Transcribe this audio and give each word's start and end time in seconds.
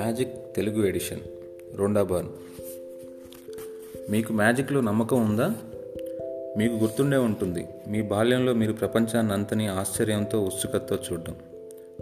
Magic 0.00 0.56
Telugu 0.56 0.86
edition 0.86 1.20
రోండాబర్న్ 1.74 2.28
మీకు 4.10 4.32
మ్యాజిక్లో 4.32 4.80
నమ్మకం 4.80 5.30
ఉందా? 5.30 5.54
మీకు 6.58 6.74
గుర్తుండే 6.74 7.16
ఉంటుంది 7.16 7.66
మీ 7.88 8.02
బాల్యంలో 8.02 8.52
మీరు 8.52 8.72
ప్రపంచాన్ని 8.72 9.32
అంతని 9.32 9.66
ఆశ్చర్యంతో 9.66 10.42
ఉత్సుకతతో 10.42 10.96
చూడడం. 10.96 11.36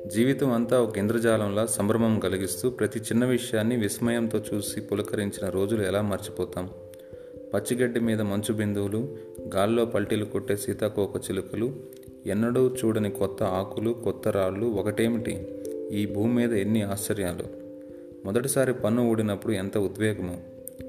జీవితం 0.07 0.53
అంతా 0.53 0.81
ఒక 0.81 0.99
ఇంద్రజాలంలా 0.99 1.67
సంభ్రమం 1.67 2.21
కలిగిస్తూ 2.21 2.71
ప్రతి 2.71 2.99
చిన్న 2.99 3.25
విషయాన్ని 3.25 3.77
విస్మయంతో 3.77 4.43
చూసి 4.55 4.81
పులకరించిన 4.81 5.49
రోజులు 5.49 5.83
ఎలా 5.83 6.03
మర్చిపోతాం? 6.03 6.71
పచ్చిగడ్డి 7.55 8.01
మీద 8.01 8.21
మంచు 8.21 8.55
బిందువులు 8.55 9.17
గాల్లో 9.55 9.85
పల్టీలు 9.85 10.25
కొట్టే 10.25 10.57
సీతాకోక 10.57 11.17
చిలుకలు 11.17 11.73
ఎన్నడూ 12.27 12.69
చూడని 12.69 13.11
కొత్త 13.11 13.43
ఆకులు 13.43 13.91
కొత్త 13.91 14.29
రాళ్ళు 14.29 14.67
ఒకటేమిటి? 14.67 15.47
ఈ 15.93 16.07
భూమి 16.07 16.35
మీద 16.35 16.53
ఎన్ని 16.53 16.83
ఆశ్చర్యాలు? 16.83 17.58
మొదటిసారి 18.25 18.75
పన్ను 18.75 19.11
ఊడినప్పుడు 19.11 19.53
ఎంత 19.53 19.79
ఉద్వేగమో. 19.79 20.37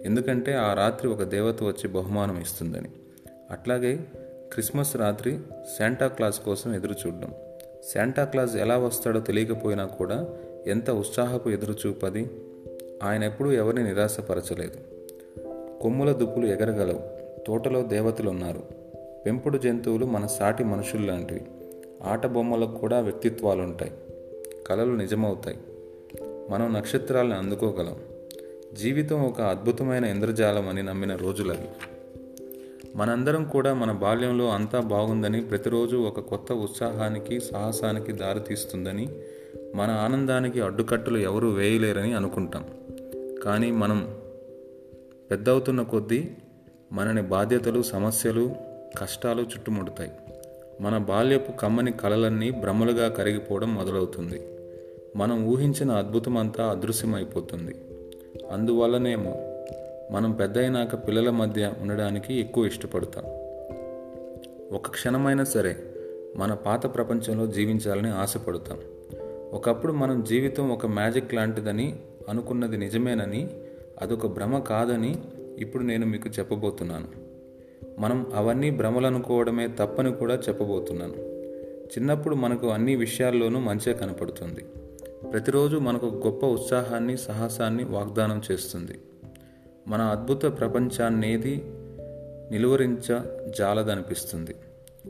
ఎందుకంటే 0.05 0.53
ఆ 0.53 0.73
రాత్రి 0.73 1.09
ఒక 1.09 1.23
దేవత 1.23 1.63
వచ్చి 1.63 1.87
బహుమానం 1.87 2.41
ఇస్తుందని. 2.41 2.89
అట్లాగే 3.51 3.99
క్రిస్మస్ 4.53 4.97
రాత్రి 4.97 5.39
శాంటా 5.79 6.07
క్లాస్ 6.07 6.39
కోసం 6.39 6.75
ఎదురు 6.75 6.93
చూడడం. 6.93 7.33
శాంటా 7.93 8.25
క్లాస్ 8.25 8.55
ఎలా 8.55 8.77
వస్తాడో 8.77 9.19
తెలియకపోయినా 9.19 9.85
కూడా 9.85 10.27
ఎంత 10.67 10.91
ఉత్సాహపు 10.91 11.49
ఎదురుచూపది 11.49 12.29
ఆయన 13.03 13.23
ఎప్పుడూ 13.23 13.51
ఎవరిని 13.51 13.83
నిరాశపరచలేదు. 13.83 14.77
కొమ్ముల 15.81 16.11
దుప్పులు 16.11 16.45
ఎగరగలవు. 16.45 17.19
తోటలో 17.47 17.81
దేవతలు 17.81 18.29
ఉన్నారు 18.29 18.63
పెంపుడు 19.25 19.57
జంతువులు 19.57 20.05
మన 20.05 20.25
సాటి 20.25 20.63
మనుషుల్లాంటివి. 20.63 21.41
ఆట 22.03 22.27
బొమ్మలకు 22.27 22.77
కూడా 22.77 22.99
వ్యక్తిత్వాలుంటాయి. 22.99 23.91
కళలు 24.67 24.91
నిజమవుతాయి. 24.91 25.57
మనం 26.49 26.73
నక్షత్రాలను 26.73 27.37
అందుకోగలం. 27.37 27.95
జీవితం 28.73 29.25
ఒక 29.25 29.41
అద్భుతమైన 29.41 30.05
ఇంద్రజాలం 30.05 30.69
అని 30.69 30.83
నమ్మిన 30.83 31.15
రోజులవి. 31.15 31.67
మనందరం 32.95 33.43
కూడా 33.43 33.73
మన 33.73 33.91
బాల్యంలో 33.91 34.49
అంతా 34.49 34.79
బాగుందని 34.79 35.41
ప్రతిరోజు 35.41 35.97
ఒక 35.97 36.19
కొత్త 36.19 36.51
ఉత్సాహానికి 36.51 37.39
సాహసానికి 37.39 38.11
దారితీస్తుందని 38.11 39.09
మన 39.75 39.91
ఆనందానికి 39.91 40.61
అడ్డుకట్టులు 40.61 41.17
ఎవరూ 41.17 41.49
వేయలేరని 41.49 42.13
అనుకుంటాం. 42.13 42.65
కానీ 43.43 43.71
మనం 43.71 44.15
పెద్దవుతున్న 45.31 45.81
కొద్దీ 45.81 46.29
మనని 46.91 47.21
బాధ్యతలు 47.21 47.81
సమస్యలు 47.81 48.55
కష్టాలు 48.97 49.41
చుట్టుముడతాయి. 49.41 50.11
మన 50.81 50.97
బాల్యపు 50.97 51.51
కమ్మని 51.51 51.91
కళలన్నీ 51.91 52.51
భ్రమలుగా 52.51 53.09
కరిగిపోవడం 53.09 53.75
మొదలవుతుంది. 53.75 54.58
మనం 55.15 55.45
ఊహించిన 55.45 55.91
అద్భుతమంతా 55.91 56.65
అదృశ్యమైపోతుంది. 56.65 57.75
అందువల్లనేమో 58.51 59.35
మనం 60.11 60.31
పెద్దయినాక 60.31 61.07
పిల్లల 61.07 61.29
మధ్య 61.29 61.73
ఉండడానికి 61.81 62.33
ఎక్కువ 62.33 62.65
ఇష్టపడతాం. 62.65 63.23
ఒక 64.75 64.87
క్షణమైనా 64.87 65.43
సరే 65.43 65.77
మన 66.35 66.53
పాత 66.53 66.95
ప్రపంచంలో 66.95 67.47
జీవించాలని 67.47 68.09
ఆశపడతాం. 68.09 68.77
ఒకప్పుడు 69.51 69.93
మనం 69.93 70.23
జీవితం 70.23 70.71
ఒక 70.71 70.85
మ్యాజిక్ 70.85 71.33
లాంటిదని 71.33 71.95
అనుకున్నది 72.29 72.77
నిజమేనని 72.77 73.49
అదొక 74.01 74.27
భ్రమ 74.27 74.59
కాదని 74.59 75.19
ఇప్పుడు 75.57 75.83
నేను 75.83 76.05
మీకు 76.05 76.29
చెప్పబోతున్నాను. 76.29 77.07
మనం 77.99 78.31
అవన్నీ 78.35 78.71
భ్రమలనుకోవడమే 78.71 79.67
తప్పని 79.67 80.13
కూడా 80.13 80.35
చెప్పబోతున్నాను. 80.35 81.13
చిన్నప్పుడు 81.89 82.35
మనకు 82.35 82.67
అన్ని 82.67 82.95
విషయాల్లోనూ 82.95 83.59
మంచే 83.59 83.93
కనపడుతుంది. 83.93 84.65
ప్రతిరోజు 85.23 85.77
మనకు 85.77 86.05
గొప్ప 86.05 86.45
ఉత్సాహాన్ని 86.45 87.17
సాహసాన్ని 87.17 87.83
వాగ్దానం 87.83 88.41
చేస్తుంది. 88.51 88.99
మన 89.87 90.01
అద్భుత 90.01 90.41
ప్రపంచాన్నేది 90.59 91.63
నిలువరించ 92.51 93.19
జాలదనిపిస్తుంది. 93.59 94.55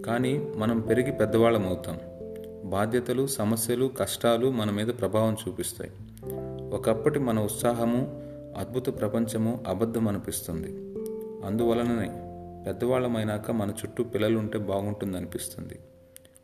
కానీ 0.05 0.47
మనం 0.55 0.79
పెరిగి 0.79 1.11
పెద్దవాళ్ళం 1.11 1.67
అవుతాం 1.67 1.99
బాధ్యతలు 2.69 3.27
సమస్యలు 3.27 3.91
కష్టాలు 3.99 4.51
మన 4.51 4.71
మీద 4.71 4.87
ప్రభావం 4.87 5.37
చూపిస్తాయి. 5.47 5.91
ఒకప్పటి 6.75 7.19
మన 7.19 7.39
ఉత్సాహము 7.39 8.21
అద్భుత 8.57 8.99
ప్రపంచము 8.99 9.63
అబద్ధం 9.67 10.07
అనిపిస్తుంది 10.07 10.67
అందువలననే 11.45 12.09
పెద్దవాళ్ళమైనాక 12.65 13.51
మన 13.51 13.69
చుట్టూ 13.69 14.03
పిల్లలుంటే 14.03 14.57
బాగుంటుందనిపిస్తుంది. 14.57 15.79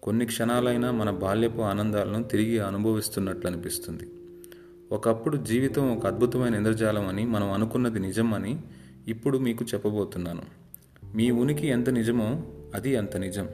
కొన్ని 0.05 0.25
క్షణాలైనా 0.25 0.91
మన 0.91 1.09
బాల్యపు 1.09 1.61
ఆనందాలను 1.61 2.23
తిరిగి 2.23 2.59
అనుభవిస్తున్నట్లు 2.59 3.47
అనిపిస్తుంది. 3.47 4.03
ఒకప్పుడు 4.91 5.37
జీవితం 5.37 5.97
ఒక 5.97 6.07
అద్భుతమైన 6.07 6.55
ఇంద్రజాలం 6.55 7.07
అని 7.07 7.25
మనం 7.25 7.51
అనుకున్నది 7.51 7.99
నిజం 7.99 8.33
అని 8.33 8.57
ఇప్పుడు 9.07 9.37
మీకు 9.37 9.65
చెప్పబోతున్నాను. 9.73 10.41
మీ 11.15 11.31
ఉనికి 11.31 11.67
ఎంత 11.67 11.89
నిజమో 11.89 12.41
అది 12.75 12.95
అంత 12.95 13.17
నిజం. 13.17 13.49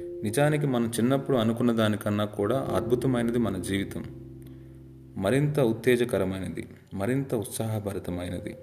నిజానికి 0.00 0.66
మనం 0.66 0.92
చిన్నప్పుడు 1.00 1.36
అనుకున్న 1.36 1.72
దానికన్నా 1.72 2.24
కూడా 2.24 2.68
అద్భుతమైనది 2.74 3.38
మన 3.38 3.58
జీవితం. 3.58 4.04
మరింత 5.16 5.60
ఉత్తేజకరమైనది 5.60 6.68
మరింత 6.94 7.34
ఉత్సాహభరితమైనది. 7.34 8.56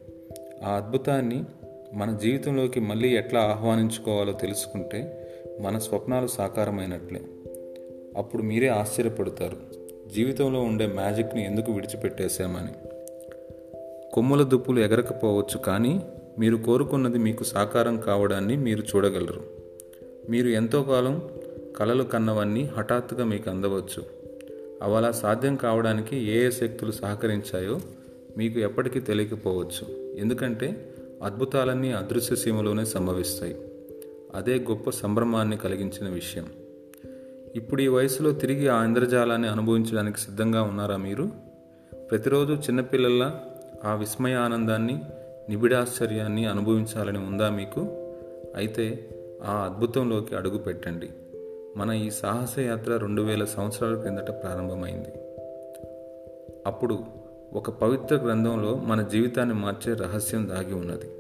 ఆ 0.66 0.72
అద్భుతాన్ని 0.72 1.46
మన 1.94 2.18
జీవితంలోకి 2.18 2.80
మళ్ళీ 2.80 3.10
ఎట్లా 3.10 3.42
ఆహ్వానించుకోవాలో 3.42 4.34
తెలుసుకుంటే 4.34 5.20
మన 5.62 5.78
స్వప్నాలు 5.78 6.28
సాకారమైనట్లే. 6.28 7.22
అప్పుడు 8.18 8.44
మీరే 8.44 8.68
ఆశ్చర్యపడతారు. 8.68 9.57
జీవితంలో 10.09 10.62
ఉండే 10.62 10.85
మ్యాజిక్ని 10.85 11.46
ఎందుకు 11.46 11.72
విడిచిపెట్టేశామని. 11.72 12.88
కొమ్మల 14.13 14.44
దుప్పులు 14.44 14.79
ఎగరకపోవచ్చు 14.79 15.57
కానీ 15.57 16.01
మీరు 16.40 16.56
కోరుకున్నది 16.56 17.18
మీకు 17.18 17.44
సాకారం 17.44 18.00
కావడాన్ని 18.00 18.57
మీరు 18.57 18.81
చూడగలరు. 18.81 19.44
మీరు 20.29 20.47
ఎంతో 20.47 20.84
కాలం 20.84 21.29
కలలు 21.78 22.03
కన్నవన్నీ 22.03 22.63
హఠాత్తుగా 22.63 23.25
మీకు 23.25 23.50
అందవచ్చు. 23.50 24.03
అవలా 24.84 25.12
సాధ్యం 25.12 25.56
కావడానికి 25.56 26.18
ఏ 26.18 26.47
ఏ 26.47 26.51
శక్తులు 26.51 26.91
సహకరించాయో 26.91 27.80
మీకు 28.38 28.59
ఎప్పటికీ 28.59 29.00
తెలియకపోవచ్చు. 29.00 30.16
ఎందుకంటే 30.18 30.94
అద్భుతాలన్నీ 31.24 31.91
అదృశ్య 31.91 32.35
సీమలోనే 32.35 32.85
సంభవిస్తాయి. 32.85 33.56
అదే 34.35 34.56
గొప్ప 34.59 34.90
సంభ్రమాన్ని 34.90 35.57
కలిగించిన 35.57 36.09
విషయం. 36.09 36.45
ఇప్పుడు 37.56 37.81
ఈ 37.81 37.88
వయసులో 37.88 38.31
తిరిగి 38.31 38.68
ఆ 38.68 38.86
ఇంద్రజాలాన్ని 38.86 39.47
అనుభవించడానికి 39.47 40.19
సిద్ధంగా 40.19 40.62
ఉన్నారా 40.62 40.97
మీరు? 40.97 41.30
ప్రతిరోజు 42.12 42.53
చిన్నపిల్లల 42.53 43.31
ఆ 43.84 43.96
విస్మయ 43.96 44.34
ఆనందాన్ని 44.34 45.02
నిబిడాశ్చర్యాన్ని 45.50 46.46
అనుభవించాలని 46.46 47.18
ఉందా 47.18 47.50
మీకు? 47.50 47.80
అయితే 48.56 49.09
ఆ 49.46 49.52
అద్భుతంలోకి 49.52 50.36
అడుగు 50.36 50.58
పెట్టండి. 50.58 51.09
మన 51.78 51.92
ఈ 51.92 52.09
సాహసయాత్ర 52.09 52.97
రెండు 52.97 53.22
వేల 53.22 53.46
సంవత్సరాల 53.46 53.96
క్రిందట 53.96 54.31
ప్రారంభమైంది. 54.31 55.09
అప్పుడు 56.68 57.00
ఒక 57.53 57.69
పవిత్ర 57.69 58.16
గ్రంథంలో 58.16 58.75
మన 58.75 59.02
జీవితాన్ని 59.02 59.56
మార్చే 59.56 59.94
రహస్యం 59.94 60.50
దాగి 60.50 60.74
ఉన్నది. 60.74 61.12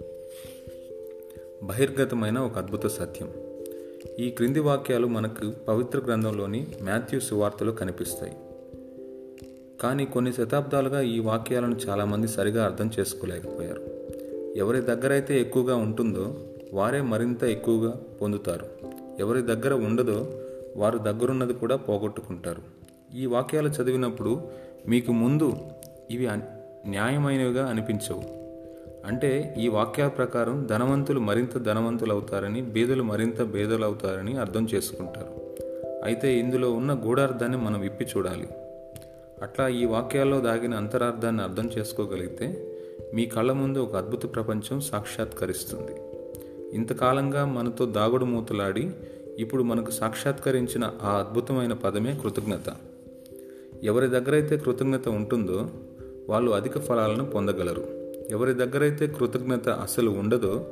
బహిర్గతమైన 1.63 2.39
ఒక 2.39 2.57
అద్భుత 2.57 2.87
సత్యం. 2.87 3.42
ఈ 4.19 4.29
క్రింది 4.29 4.59
వాక్యాలు 4.59 5.07
మనకు 5.07 5.51
పవిత్ర 5.67 5.99
గ్రంథంలోని 5.99 6.67
మాథ్యూ 6.81 7.19
సువార్తలో 7.19 7.71
కనిపిస్తాయి. 7.71 8.33
కానీ 9.81 10.05
కొన్ని 10.05 10.33
శతాబ్దాలుగా 10.33 11.01
ఈ 11.01 11.19
వాక్యాలను 11.19 11.75
చాలామంది 11.89 12.27
సరిగా 12.27 12.65
అర్థం 12.65 12.91
చేసుకోలేకపోయారు. 12.99 13.81
ఎవరి 14.55 14.81
దగ్గరైతే 14.81 15.41
ఎక్కువగా 15.41 15.75
ఉంటుందో 15.75 16.35
వారే 16.73 17.01
మరింత 17.01 17.43
ఎక్కువగా 17.43 17.93
పొందుతారు. 18.21 18.65
ఎవరి 19.19 19.41
దగ్గర 19.41 19.73
ఉండదో 19.73 20.31
వారు 20.75 20.97
దగ్గరున్నది 20.97 21.53
కూడా 21.53 21.75
పోగొట్టుకుంటారు. 21.75 22.61
ఈ 23.15 23.25
వాక్యాలు 23.25 23.69
చదివినప్పుడు 23.69 24.41
మీకు 24.87 25.11
ముందు 25.11 25.53
ఇవి 26.11 26.27
న్యాయమైనవిగా 26.87 27.65
అనిపించవు. 27.65 28.42
అంటే 29.05 29.55
ఈ 29.57 29.67
వాక్యాల 29.67 30.09
ప్రకారం 30.09 30.67
ధనవంతులు 30.69 31.19
మరింత 31.19 31.57
ధనవంతులు 31.57 32.13
అవుతారని 32.13 32.61
బీదలు 32.61 33.03
మరింత 33.03 33.41
బేదలు 33.41 33.85
అవుతారని 33.85 34.37
అర్థం 34.37 34.67
చేసుకుంటారు. 34.73 35.57
అయితే 36.03 36.39
ఇందులో 36.39 36.71
ఉన్న 36.71 36.93
గూఢార్థాన్ని 36.93 37.57
మనం 37.57 37.79
విప్పి 37.79 38.05
చూడాలి. 38.05 38.47
అట్లా 39.41 39.67
ఈ 39.67 39.85
వాక్యాల్లో 39.85 40.39
దాగిన 40.39 40.73
అంతరార్థాన్ని 40.73 41.43
అర్థం 41.43 41.69
చేసుకోగలిగితే 41.77 42.75
మీ 43.13 43.25
కళ్ళ 43.25 43.51
ముందు 43.51 43.79
ఒక 43.79 43.95
అద్భుత 43.95 44.35
ప్రపంచం 44.35 44.81
సాక్షాత్కరిస్తుంది. 44.81 45.91
ఇంతకాలంగా 46.75 47.45
మనతో 47.45 47.85
దాగుడు 47.85 48.25
మూతలాడి 48.25 48.91
ఇప్పుడు 49.37 49.63
మనకు 49.63 49.91
సాక్షాత్కరించిన 49.91 50.91
ఆ 51.01 51.17
అద్భుతమైన 51.17 51.73
పదమే 51.73 52.19
కృతజ్ఞత. 52.23 52.73
ఎవరి 53.83 54.07
దగ్గరైతే 54.07 54.57
కృతజ్ఞత 54.57 55.09
ఉంటుందో 55.09 55.69
వాళ్ళు 56.29 56.51
అధిక 56.51 56.79
ఫలాలను 56.79 57.25
పొందగలరు. 57.25 58.02
ఎవరి 58.29 58.53
దగ్గరైతే 58.53 59.07
కృతజ్ఞత 59.07 59.69
అసలు 59.69 60.09
ఉండదో 60.09 60.65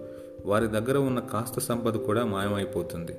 వారి 0.46 0.68
దగ్గర 0.68 0.98
ఉన్న 0.98 1.20
కాస్త 1.20 1.60
సంపద 1.60 1.94
కూడా 1.94 2.26
మాయమైపోతుంది. 2.26 3.12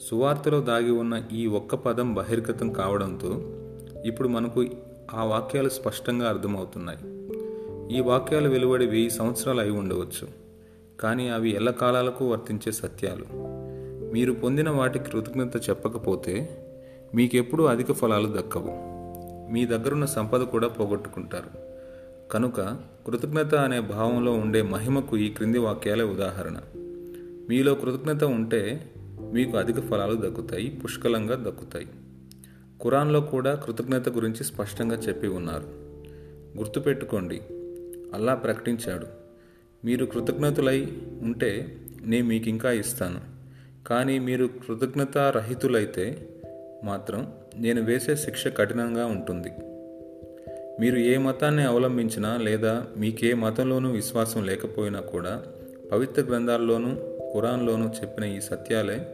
సువార్తలో 0.00 0.60
దాగి 0.60 0.90
ఉన్న 0.90 1.22
ఈ 1.32 1.46
ఒక్క 1.46 1.74
పదం 1.74 2.14
బహిర్గతం 2.14 2.72
కావడంతో 2.72 3.40
ఇప్పుడు 4.04 4.28
మనకు 4.28 4.64
ఆ 5.14 5.24
వాక్యాలు 5.24 5.68
స్పష్టంగా 5.68 6.28
అర్థమవుతున్నాయి. 6.28 6.98
ఈ 7.96 8.00
వాక్యాలు 8.00 8.48
వెలువడి 8.48 8.86
వెయ్యి 8.86 9.10
సంవత్సరాలు 9.10 9.60
అయి 9.60 9.70
ఉండవచ్చు. 9.70 10.28
కానీ 11.00 11.28
అవి 11.28 11.50
ఎల్లకాలాలకు 11.50 12.30
వర్తించే 12.30 12.72
సత్యాలు. 12.72 13.24
మీరు 14.12 14.32
పొందిన 14.32 14.70
వాటికి 14.70 15.10
కృతజ్ఞత 15.10 15.70
చెప్పకపోతే 15.70 16.58
మీకెప్పుడూ 17.14 17.64
అధిక 17.64 17.92
ఫలాలు 17.92 18.38
దక్కవు. 18.38 18.92
మీ 19.52 19.66
దగ్గరున్న 19.66 20.04
సంపద 20.04 20.40
కూడా 20.40 20.68
పోగొట్టుకుంటారు. 20.68 21.71
కనుక 22.32 22.60
కృతజ్ఞత 23.06 23.54
అనే 23.54 23.80
భావంలో 23.80 24.32
ఉండే 24.32 24.62
మహిమకు 24.62 25.18
ఈ 25.18 25.28
క్రింది 25.28 25.58
వాక్యాలే 25.58 26.04
ఉదాహరణ. 26.04 26.60
మీలో 27.48 27.74
కృతజ్ఞత 27.74 28.24
ఉంటే 28.24 28.90
మీకు 29.32 29.56
అధిక 29.56 29.80
ఫలాలు 29.80 30.28
దక్కుతాయి 30.28 30.80
పుష్కలంగా 30.84 31.44
దక్కుతాయి. 31.48 31.86
ఖురాన్లో 32.82 33.20
కూడా 33.20 33.54
కృతజ్ఞత 33.54 34.08
గురించి 34.08 34.44
స్పష్టంగా 34.44 34.96
చెప్పి 34.96 35.26
ఉన్నారు. 35.26 35.64
గుర్తుపెట్టుకోండి 36.58 37.40
అల్లా 38.14 38.34
ప్రకటించాడు 38.34 39.06
మీరు 39.84 40.06
కృతజ్ఞతులై 40.06 40.88
ఉంటే 41.22 41.76
నేను 42.02 42.26
మీకు 42.26 42.48
ఇంకా 42.48 42.72
ఇస్తాను. 42.72 43.20
కానీ 43.86 44.18
మీరు 44.18 44.46
కృతజ్ఞత 44.46 45.18
రహితులైతే 45.18 46.28
మాత్రం 46.84 47.32
నేను 47.56 47.82
వేసే 47.82 48.16
శిక్ష 48.16 48.48
కఠినంగా 48.48 49.06
ఉంటుంది. 49.06 49.48
మీరు 50.82 50.96
ఏ 50.96 51.16
మతాన్ని 51.16 51.62
అవలంబించినా 51.62 52.36
లేదా 52.36 52.86
మీకే 52.96 53.34
మతంలోనూ 53.34 53.90
విశ్వాసం 53.90 54.44
లేకపోయినా 54.44 55.00
కూడా 55.00 55.42
పవిత్ర 55.92 56.22
గ్రంథాల్లోనూ 56.22 56.94
ఖురాన్లోనూ 57.34 57.86
చెప్పిన 57.86 58.24
ఈ 58.24 58.40
సత్యాలే 58.40 59.06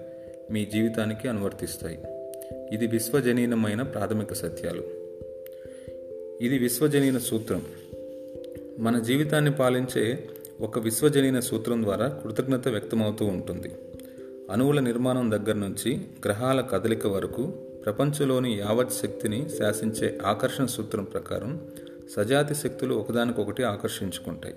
మీ 0.50 0.64
జీవితానికి 0.64 1.28
అనువర్తిస్తాయి. 1.28 1.98
ఇది 2.72 2.86
విశ్వజనీనమైన 2.86 3.82
ప్రాథమిక 3.82 4.32
సత్యాలు. 4.32 4.82
ఇది 6.44 6.58
విశ్వజనీన 6.58 7.18
సూత్రం. 7.18 7.62
మన 8.78 8.98
జీవితాన్ని 8.98 9.52
పాలించే 9.52 10.28
ఒక 10.60 10.78
విశ్వజనీన 10.78 11.40
సూత్రం 11.40 11.82
ద్వారా 11.82 12.08
కృతజ్ఞత 12.08 12.68
వ్యక్తమవుతూ 12.68 13.24
ఉంటుంది. 13.24 13.70
అణువుల 14.50 14.80
నిర్మాణం 14.80 15.30
దగ్గర 15.30 15.52
నుంచి 15.52 16.00
గ్రహాల 16.24 16.60
కదలిక 16.60 17.06
వరకు 17.06 17.52
ప్రపంచంలోని 17.88 18.58
యావత్ 18.58 18.92
శక్తిని 18.92 19.48
శాసించే 19.58 20.18
ఆకర్షణ 20.26 20.66
సూత్రం 20.66 21.04
ప్రకారం 21.04 21.60
సజాతి 22.16 22.54
శక్తులు 22.54 22.94
ఒకదానికొకటి 22.94 23.62
ఆకర్షించుకుంటాయి. 23.62 24.54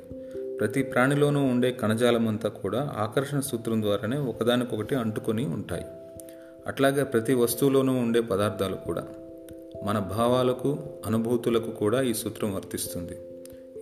ప్రతి 0.59 0.83
ప్రాణిలోనూ 0.83 1.43
ఉండే 1.43 1.71
కణజాలమంతా 1.71 2.49
కూడా 2.49 2.91
ఆకర్షణ 2.97 3.39
సూత్రం 3.39 3.81
ద్వారానే 3.81 4.17
ఒకదానికొకటి 4.17 4.95
అంటుకొని 4.95 5.45
ఉంటాయి. 5.45 5.85
అట్లాగే 6.67 7.03
ప్రతి 7.03 7.33
వస్తువులోనూ 7.33 7.93
ఉండే 7.93 8.21
పదార్థాలు 8.21 8.75
కూడా. 8.75 9.07
మన 9.83 9.99
భావాలకు 9.99 10.79
అనుభూతులకు 11.05 11.71
కూడా 11.71 12.01
ఈ 12.01 12.13
సూత్రం 12.13 12.55
వర్తిస్తుంది. 12.55 13.19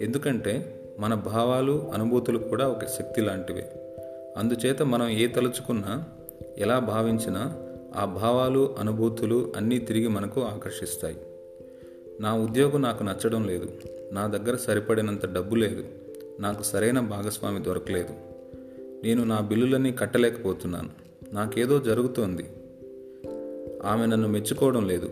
ఎందుకంటే 0.01 0.81
మన 0.99 1.13
భావాలు 1.13 1.91
అనుభూతులు 1.93 2.37
కూడా 2.37 2.67
ఒక 2.67 2.85
శక్తి 2.85 3.21
లాంటివే. 3.21 3.71
అందుచేత 4.37 4.81
మనం 4.81 5.09
ఏ 5.09 5.27
తలుచుకున్నా 5.27 6.03
ఎలా 6.57 6.79
భావించినా 6.79 7.57
ఆ 7.95 8.05
భావాలు 8.05 8.75
అనుభూతులు 8.79 9.53
అన్నీ 9.55 9.79
తిరిగి 9.79 10.07
మనకు 10.07 10.41
ఆకర్షిస్తాయి. 10.41 11.17
నా 12.19 12.35
ఉద్యోగం 12.35 12.81
నాకు 12.81 13.03
నచ్చడం 13.03 13.43
లేదు. 13.43 13.69
నా 14.11 14.27
దగ్గర 14.27 14.55
సరిపడినంత 14.55 15.33
డబ్బు 15.33 15.55
లేదు. 15.55 15.83
నాకు 16.39 16.63
సరైన 16.63 16.99
భాగస్వామి 16.99 17.59
దొరకలేదు. 17.63 18.13
నేను 19.03 19.23
నా 19.23 19.39
బిల్లులన్నీ 19.39 19.91
కట్టలేకపోతున్నాను. 19.91 20.89
నాకేదో 21.33 21.79
జరుగుతోంది. 21.79 22.43
ఆమె 23.85 24.05
నన్ను 24.05 24.27
మెచ్చుకోవడం 24.27 24.87
లేదు. 24.87 25.09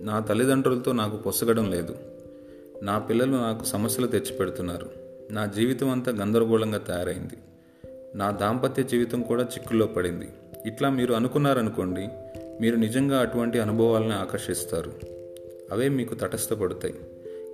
నా 0.00 0.20
తల్లిదండ్రులతో 0.20 0.92
నాకు 0.92 1.16
పొసగడం 1.16 1.70
లేదు. 1.70 1.96
నా 2.82 2.98
పిల్లలు 2.98 3.32
నాకు 3.32 3.64
సమస్యలు 3.64 4.06
తెచ్చిపెడుతున్నారు. 4.06 4.90
నా 5.30 5.46
జీవితం 5.46 5.90
అంతా 5.90 6.12
గందరగోళంగా 6.12 6.78
తయారైంది. 6.78 7.34
నా 8.14 8.30
దాంపత్య 8.30 8.82
జీవితం 8.82 9.22
కూడా 9.22 9.42
చిక్కుల్లో 9.42 9.86
పడింది. 9.86 10.28
ఇట్లా 10.66 10.90
మీరు 10.90 11.14
అనుకున్నారనుకోండి 11.14 12.08
మీరు 12.60 12.76
నిజంగా 12.76 13.18
అటువంటి 13.18 13.58
అనుభవాలను 13.58 14.12
ఆకర్షిస్తారు. 14.12 14.92
అవే 15.72 15.88
మీకు 15.88 16.14
తటస్థపడతాయి. 16.14 16.94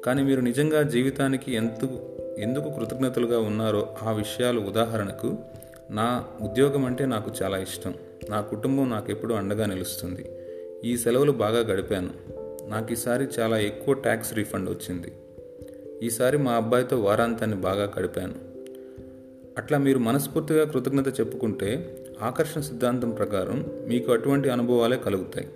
కానీ 0.05 0.23
మీరు 0.23 0.41
నిజంగా 0.41 0.83
జీవితానికి 0.83 1.55
ఎంత 1.55 1.89
ఎందుకు 2.39 2.79
కృతజ్ఞతలుగా 2.79 3.39
ఉన్నారో 3.39 3.97
ఆ 4.03 4.13
విషయాలు 4.13 4.61
ఉదాహరణకు 4.61 5.37
నా 5.91 6.25
ఉద్యోగం 6.43 6.85
అంటే 6.85 7.07
నాకు 7.07 7.31
చాలా 7.43 7.59
ఇష్టం. 7.59 7.95
నా 8.31 8.41
కుటుంబం 8.41 8.91
నాకు 8.91 9.11
ఎప్పుడూ 9.11 9.35
అండగా 9.35 9.67
నిలుస్తుంది. 9.67 10.31
ఈ 10.85 10.97
సెలవులు 10.97 11.33
బాగా 11.33 11.61
గడిపాను. 11.61 12.11
నాకు 12.69 12.93
ఈసారి 12.93 13.29
చాలా 13.39 13.59
ఎక్కువ 13.59 13.95
ట్యాక్స్ 13.95 14.35
రీఫండ్ 14.35 14.71
వచ్చింది. 14.71 15.13
ఈసారి 16.03 16.39
మా 16.39 16.53
అబ్బాయితో 16.53 17.01
వారాంతాన్ని 17.01 17.57
బాగా 17.57 17.93
గడిపాను. 17.99 18.35
అట్లా 19.59 19.79
మీరు 19.79 19.99
మనస్ఫూర్తిగా 19.99 20.65
కృతజ్ఞత 20.65 21.21
చెప్పుకుంటే 21.21 21.97
ఆకర్షణ 22.23 22.61
సిద్ధాంతం 22.61 23.11
ప్రకారం 23.11 23.67
మీకు 23.87 24.13
అటువంటి 24.13 24.51
అనుభవాలే 24.51 24.97
కలుగుతాయి. 24.97 25.49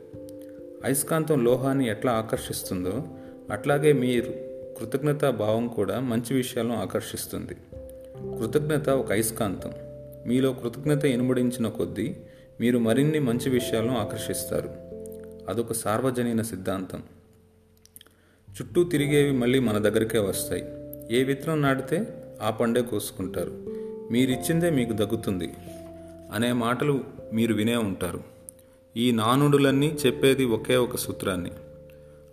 అయస్కాంతం 0.85 1.44
లోహాన్ని 1.44 1.91
ఎట్లా 1.91 2.12
ఆకర్షిస్తుందో 2.12 3.05
అట్లాగే 3.50 3.93
మీరు 3.93 4.32
కృతజ్ఞత 4.79 5.25
భావం 5.25 5.69
కూడా 5.69 6.00
మంచి 6.00 6.35
విషయాలను 6.35 6.75
ఆకర్షిస్తుంది. 6.75 7.55
కృతజ్ఞత 8.38 8.88
ఒక 8.88 9.12
అయస్కాంతం. 9.12 9.73
మీలో 10.26 10.53
కృతజ్ఞత 10.53 11.05
ఇనుమడించిన 11.05 11.69
కొద్దీ 11.69 12.17
మీరు 12.61 12.79
మరిన్ని 12.79 13.19
మంచి 13.19 13.50
విషయాలను 13.50 13.99
ఆకర్షిస్తారు. 13.99 14.70
అదొక 15.49 15.73
సార్వజనీన 15.73 16.43
సిద్ధాంతం. 16.43 17.03
చుట్టూ 18.50 18.85
తిరిగేవి 18.85 19.31
మళ్ళీ 19.31 19.58
మన 19.58 19.79
దగ్గరికే 19.79 20.19
వస్తాయి. 20.19 20.65
ఏ 21.11 21.23
విత్తనం 21.23 21.62
నాటితే 21.62 22.25
ఆ 22.43 22.50
పండే 22.50 22.82
కోసుకుంటారు. 22.82 23.65
మీరిచ్చిందే 24.11 24.70
మీకు 24.70 24.93
దగ్గుతుంది 24.93 25.53
అనే 26.32 26.52
మాటలు 26.52 27.05
మీరు 27.32 27.55
వినే 27.55 27.76
ఉంటారు. 27.76 28.20
ఈ 28.96 29.11
నానుడులన్నీ 29.11 29.99
చెప్పేది 30.06 30.44
ఒకే 30.44 30.76
ఒక 30.76 30.96
సూత్రాన్ని. 30.96 31.50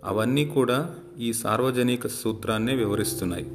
అవన్నీ 0.04 0.44
కూడా 0.44 0.94
ఈ 1.18 1.32
సార్వజనిక 1.32 2.06
సూత్రాన్నే 2.06 2.74
వివరిస్తున్నాయి. 2.74 3.46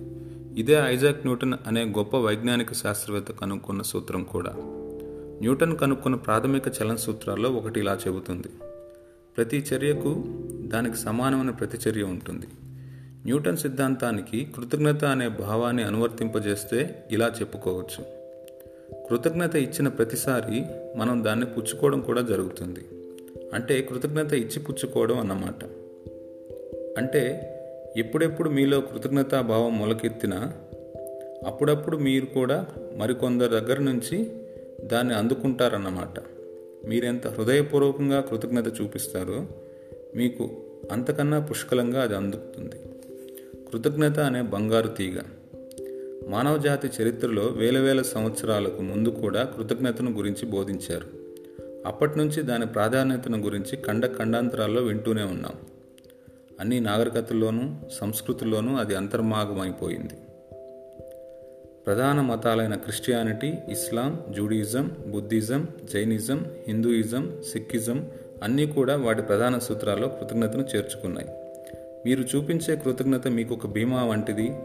ఇదే 0.59 0.74
ఐజాక్ 0.74 1.25
న్యూటన్ 1.25 1.53
అనే 1.68 1.83
గొప్ప 1.83 2.18
వైజ్ఞానిక 2.18 2.74
శాస్త్రవేత్త 2.74 3.31
కనుక్కున్న 3.31 3.81
సూత్రం 3.81 4.24
కూడా. 4.24 4.53
న్యూటన్ 5.42 5.77
కనుక్కున్న 5.77 6.15
ప్రాథమిక 6.15 6.63
చలన 6.68 6.95
సూత్రాల్లో 6.95 7.50
ఒకటి 7.50 7.80
ఇలా 7.80 8.00
చెబుతుంది. 8.07 8.47
ప్రతి 9.38 9.57
చర్యకు 9.57 10.24
దానికి 10.62 10.97
సమానమైన 10.97 11.49
ప్రతిచర్య 11.49 12.04
ఉంటుంది. 12.04 12.47
న్యూటన్ 13.25 13.57
సిద్ధాంతానికి 13.57 14.47
కృతజ్ఞత 14.56 15.06
అనే 15.06 15.28
భావాన్ని 15.28 15.83
అనువర్తింపజేస్తే 15.83 17.04
ఇలా 17.11 17.31
చెప్పుకోవచ్చు. 17.40 18.24
కృతజ్ఞత 19.09 19.56
ఇచ్చిన 19.56 19.88
ప్రతిసారి 19.88 20.64
మనం 20.95 21.24
దాన్ని 21.24 21.45
పుచ్చుకోవడం 21.45 22.02
కూడా 22.02 22.21
జరుగుతుంది. 22.21 22.80
అంటే 23.54 23.81
కృతజ్ఞత 23.81 24.33
ఇచ్చి 24.33 24.59
పుచ్చుకోవడం 24.59 25.19
అన్నమాట. 25.19 25.66
అంటే 26.97 27.52
ఎప్పుడెప్పుడు 27.97 28.50
మీలో 28.50 28.81
కృతజ్ఞతా 28.81 29.42
భావం 29.42 29.80
మొలకెత్తినా 29.80 30.54
అప్పుడప్పుడు 31.45 31.97
మీరు 31.97 32.26
కూడా 32.26 32.68
మరికొందరి 32.97 33.50
దగ్గర 33.50 33.80
నుంచి 33.80 34.31
దాన్ని 34.83 35.16
అందుకుంటారన్నమాట. 35.16 36.19
మీరెంత 36.88 37.28
హృదయపూర్వకంగా 37.28 38.21
కృతజ్ఞత 38.21 38.81
చూపిస్తారో 38.81 39.45
మీకు 40.16 40.50
అంతకన్నా 40.92 41.40
పుష్కలంగా 41.40 42.02
అది 42.02 42.16
అందుతుంది 42.16 42.76
కృతజ్ఞత 43.71 44.19
అనే 44.19 44.42
బంగారు 44.42 44.88
తీగ. 44.88 45.19
మానవజాతి 46.29 46.89
చరిత్రలో 47.01 47.41
వేల 47.41 47.79
వేల 47.79 48.01
సంవత్సరాలకు 48.01 48.81
ముందు 48.81 49.09
కూడా 49.09 49.44
కృతజ్ఞతను 49.44 50.11
గురించి 50.11 50.45
బోధించారు. 50.45 51.07
అప్పటి 51.85 52.17
నుంచి 52.17 52.41
దాని 52.41 52.65
ప్రాధాన్యతను 52.65 53.37
గురించి 53.37 53.77
ఖండ 53.77 54.07
ఖండాంతరాల్లో 54.07 54.81
వింటూనే 54.81 55.23
ఉన్నాం. 55.23 55.51
అన్ని 56.59 56.79
నాగరికతల్లోనూ 56.79 57.75
సంస్కృతుల్లోనూ 57.99 58.75
అది 58.75 58.95
అంతర్మాగమైపోయింది. 58.95 60.13
ప్రధాన 61.85 62.21
మతాలైన 62.21 62.75
క్రిస్టియానిటీ 62.75 63.53
ఇస్లాం 63.69 64.19
Judaism 64.29 64.91
Buddhism 65.07 65.67
Jainism 65.94 66.45
Hinduism 66.67 67.41
Sikhism 67.53 68.07
అన్నీ 68.44 68.65
కూడా 68.65 68.95
వాటి 68.95 69.21
ప్రధాన 69.21 69.59
సూత్రాల్లో 69.59 70.07
కృతజ్ఞతను 70.07 70.65
చేర్చుకున్నాయి. 70.75 71.27
మీరు 72.05 72.21
చూపించే 72.21 72.75
కృతజ్ఞత 72.75 73.27
మీకు 73.27 73.55
ఒక 73.55 73.67
బీమా 73.67 74.03
వంటిది 74.03 74.55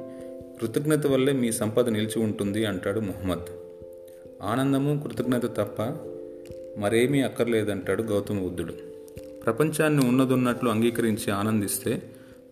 కృతజ్ఞత 0.60 1.06
వల్లే 1.06 1.32
మీ 1.32 1.52
సంపద 1.52 1.88
నిలిచి 1.88 2.22
ఉంటుంది 2.22 2.64
అంటాడు 2.64 3.00
ముహమ్మద్. 3.00 3.46
ఆనందము 4.42 5.08
కృతజ్ఞత 5.08 5.46
తప్ప 5.46 5.82
మరేమీ 6.78 7.22
అక్కర్లేదంటాడు 7.22 8.02
గౌతమ 8.02 8.38
బుద్ధుడు. 8.38 8.72
ప్రపంచాన్ని 9.44 10.08
ఉన్నదున్నట్లు 10.08 10.70
అంగీకరించి 10.70 11.30
ఆనందిస్తే 11.30 12.02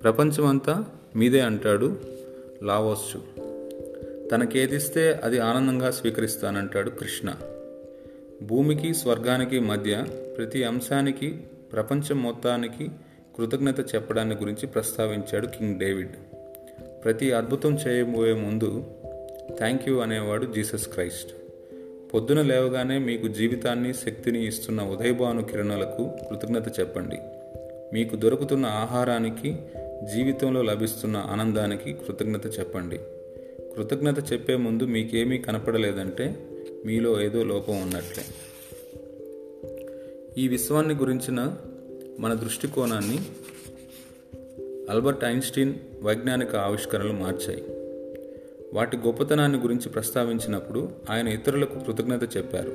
ప్రపంచమంతా 0.02 0.84
మీదే 1.16 1.40
అంటాడు 1.40 1.96
లావోస్చు 2.62 3.20
తనకేదిస్తే 4.28 5.20
అది 5.24 5.38
ఆనందంగా 5.38 5.90
స్వీకరిస్తానంటాడు 5.90 6.90
కృష్ణ. 6.90 7.34
భూమికి 8.42 8.94
స్వర్గానికి 8.94 9.58
మధ్య 9.60 10.04
ప్రతి 10.36 10.64
అంశానికి 10.64 11.30
ప్రపంచం 11.72 12.22
మొత్తానికి 12.22 12.88
కృతజ్ఞత 13.36 13.94
చెప్పడాన్ని 13.94 14.34
గురించి 14.34 14.66
ప్రస్తావించాడు 14.66 15.46
కింగ్ 15.46 15.80
డేవిడ్. 15.80 16.12
ప్రతి 17.05 17.33
అద్భుతం 17.33 17.75
చేయబోయే 17.75 18.33
ముందు 18.33 18.85
థ్యాంక్ 19.57 19.88
యూ 19.88 19.99
అనేవాడు 19.99 20.52
జీసస్ 20.52 20.88
క్రైస్ట్. 20.88 21.33
పొద్దున 22.14 22.43
లేవగానే 22.43 22.99
మీకు 22.99 23.28
జీవితాన్ని 23.28 23.95
శక్తిని 23.95 24.47
ఇస్తున్న 24.47 24.83
ఉదయభాను 24.83 25.45
కిరణాలకు 25.45 26.11
కృతజ్ఞత 26.31 26.81
చెప్పండి. 26.81 27.17
మీకు 27.93 28.17
దొరుకుతున్న 28.17 28.67
ఆహారానికి 28.67 29.57
జీవితంలో 30.14 30.62
లభిస్తున్న 30.62 31.17
ఆనందానికి 31.17 31.93
కృతజ్ఞత 31.93 32.59
చెప్పండి. 32.59 32.99
కృతజ్ఞత 33.76 34.33
చెప్పే 34.33 34.57
ముందు 34.57 34.85
మీకేమీ 34.85 35.38
కనపడలేదంటే 35.38 36.37
మీలో 36.87 37.23
ఏదో 37.23 37.45
లోపం 37.45 37.83
ఉన్నట్లే 37.83 38.25
ఈ 40.38 40.49
విశ్వాన్ని 40.49 40.95
గురించిన 40.95 41.57
మన 42.19 42.35
దృష్టికోణాన్ని 42.35 43.19
అల్బర్ట్ 44.90 45.25
ఐన్స్టీన్ 45.25 45.75
వైజ్ఞానిక 46.02 46.57
ఆవిష్కరణలు 46.57 47.12
మార్చాయి. 47.12 47.64
వాటి 48.75 48.97
గొప్పతనాన్ని 48.97 49.59
గురించి 49.59 49.88
ప్రస్తావించినప్పుడు 49.88 50.88
ఆయన 51.11 51.28
ఇతరులకు 51.28 51.78
కృతజ్ఞత 51.78 52.37
చెప్పారు. 52.37 52.73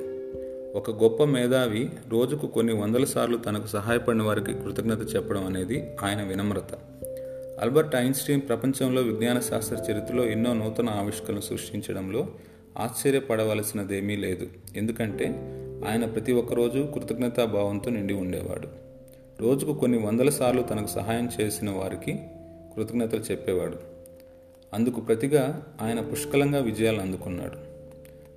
ఒక 0.78 1.02
గొప్ప 1.02 1.24
మేధావి 1.24 1.90
రోజుకు 2.10 2.46
కొన్ని 2.46 2.74
వందల 2.74 3.04
సార్లు 3.04 3.36
తనకు 3.36 3.66
సహాయపడిన 3.66 4.22
వారికి 4.22 4.52
కృతజ్ఞత 4.52 5.14
చెప్పడం 5.14 5.46
అనేది 5.46 5.96
ఆయన 6.02 6.22
వినమ్రత. 6.22 6.74
అల్బర్ట్ 7.60 7.96
ఐన్స్టీన్ 7.96 8.40
ప్రపంచంలో 8.40 9.02
విజ్ఞాన 9.02 9.40
శాస్త్ర 9.40 9.76
చరిత్రలో 9.76 10.24
ఎన్నో 10.24 10.54
నూతన 10.54 10.88
ఆవిష్కరణలు 10.90 11.40
సృష్టించడంలో 11.40 12.26
ఆశ్చర్యపడవలసినదేమీ 12.78 14.16
లేదు. 14.16 14.46
ఎందుకంటే 14.76 15.24
ఆయన 15.88 16.04
ప్రతి 16.04 16.32
ఒక్కరోజు 16.32 16.88
కృతజ్ఞతాభావంతో 16.94 17.90
నిండి 17.90 18.14
ఉండేవాడు. 18.14 18.83
రోజుకు 19.40 19.74
కొన్ని 19.74 20.06
వందల 20.06 20.30
సార్లు 20.30 20.62
తనకు 20.62 20.86
సహాయం 20.86 21.28
చేసిన 21.40 21.70
వారికి 21.70 22.12
కృతజ్ఞతలు 22.76 23.20
చెప్పేవాడు. 23.20 23.76
అందుకు 24.74 25.00
ప్రతిగా 25.00 25.66
ఆయన 25.82 26.00
పుష్కలంగా 26.00 26.58
విజయాలు 26.58 27.00
అందుకున్నాడు. 27.00 27.74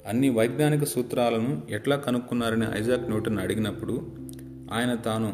అన్ని 0.09 0.29
వైజ్ఞానిక 0.29 0.83
సూత్రాలను 0.83 1.61
ఎట్లా 1.69 1.95
కనుక్కున్నారని 1.95 2.65
ఐజాక్ 2.79 3.09
న్యూటన్ 3.09 3.39
అడిగినప్పుడు 3.39 4.07
ఆయన 4.71 4.95
తాను 4.95 5.33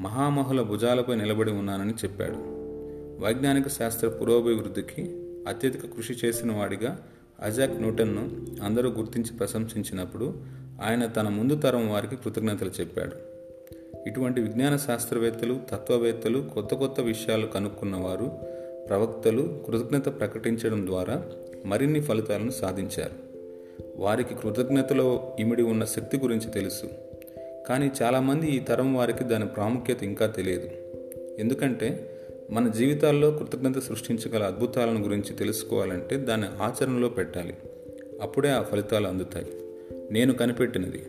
మహామహుల 0.00 0.62
భుజాలపై 0.62 1.16
నిలబడి 1.16 1.50
ఉన్నానని 1.50 1.92
చెప్పాడు. 1.92 2.36
వైజ్ఞానిక 3.24 3.68
శాస్త్ర 3.68 4.08
పురోభివృద్ధికి 4.08 5.02
అత్యధిక 5.48 5.86
కృషి 5.86 6.26
చేసిన 6.26 6.52
వాడిగా 6.52 6.98
అజాక్ 7.42 7.80
న్యూటన్ను 7.80 8.46
అందరూ 8.64 8.90
గుర్తించి 8.90 9.36
ప్రశంసించినప్పుడు 9.36 10.42
ఆయన 10.84 11.06
తన 11.06 11.28
ముందు 11.28 11.56
తరం 11.56 11.88
వారికి 11.88 12.16
కృతజ్ఞతలు 12.16 12.70
చెప్పాడు. 12.80 13.33
ఇటువంటి 14.06 14.40
విజ్ఞాన 14.40 14.76
శాస్త్రవేత్తలు 14.76 15.60
తత్వవేత్తలు 15.70 16.50
కొత్త 16.54 16.74
కొత్త 16.74 17.00
విషయాలు 17.00 17.46
కనుక్కున్నవారు 17.46 18.30
ప్రవక్తలు 18.88 19.58
కృతజ్ఞత 19.66 20.18
ప్రకటించడం 20.18 20.86
ద్వారా 20.86 21.26
మరిన్ని 21.64 22.00
ఫలితాలను 22.00 22.50
సాధించారు. 22.50 23.24
వారికి 23.96 24.34
కృతజ్ఞతలో 24.34 25.36
ఇమిడి 25.40 25.62
ఉన్న 25.62 25.84
శక్తి 25.84 26.16
గురించి 26.16 26.50
తెలుసు. 26.50 26.86
కానీ 27.68 27.90
చాలామంది 28.02 28.46
ఈ 28.46 28.58
తరం 28.58 28.94
వారికి 28.94 29.24
దాని 29.24 29.46
ప్రాముఖ్యత 29.46 30.02
ఇంకా 30.02 30.26
తెలియదు. 30.26 30.70
ఎందుకంటే 31.38 32.10
మన 32.50 32.68
జీవితాల్లో 32.68 33.30
కృతజ్ఞత 33.30 33.78
సృష్టించగల 33.78 34.42
అద్భుతాలను 34.42 35.02
గురించి 35.02 35.36
తెలుసుకోవాలంటే 35.36 36.16
దాన్ని 36.16 36.46
ఆచరణలో 36.46 37.08
పెట్టాలి. 37.08 37.54
అప్పుడే 38.22 38.48
ఆ 38.48 38.62
ఫలితాలు 38.62 39.06
అందుతాయి. 39.06 39.46
నేను 40.10 40.32
కనిపెట్టినది. 40.32 41.02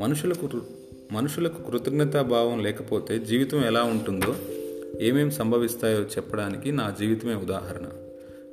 మనుషులకు 0.00 0.48
మనుషులకు 1.12 1.70
కృతజ్ఞతాభావం 1.70 2.62
లేకపోతే 2.62 3.18
జీవితం 3.18 3.64
ఎలా 3.64 3.82
ఉంటుందో 3.82 4.36
ఏమేం 5.00 5.30
సంభవిస్తాయో 5.30 6.00
చెప్పడానికి 6.00 6.72
నా 6.72 6.94
జీవితమే 7.00 7.34
ఉదాహరణ. 7.34 7.86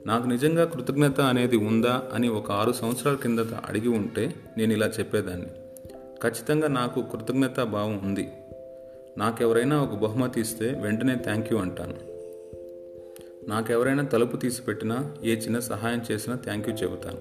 నాకు 0.05 0.27
నిజంగా 0.27 0.65
కృతజ్ఞత 0.65 1.21
అనేది 1.21 1.57
ఉందా 1.57 2.01
అని 2.13 2.27
ఒక 2.27 2.51
ఆరు 2.51 2.71
సంవత్సరాల 2.71 3.15
కిందట 3.15 3.53
అడిగి 3.69 3.87
ఉంటే 3.87 4.33
నేను 4.57 4.73
ఇలా 4.73 4.87
చెప్పేదాన్ని. 4.87 5.47
ఖచ్చితంగా 6.23 6.67
నాకు 6.67 7.01
కృతజ్ఞతా 7.01 7.63
భావం 7.63 8.01
ఉంది. 8.03 8.29
నాకెవరైనా 9.17 9.81
ఒక 9.81 9.93
బహుమతి 9.99 10.41
ఇస్తే 10.41 10.65
వెంటనే 10.65 11.15
థ్యాంక్ 11.15 11.53
యూ 11.53 11.59
అంటాను. 11.59 11.93
నాకెవరైనా 13.49 14.03
తలుపు 14.03 14.37
తీసిపెట్టినా 14.37 15.15
ఏ 15.23 15.35
చిన్న 15.35 15.59
సహాయం 15.59 16.01
చేసినా 16.11 16.35
థ్యాంక్ 16.35 16.69
యూ 16.69 16.75
చెబుతాను. 16.75 17.17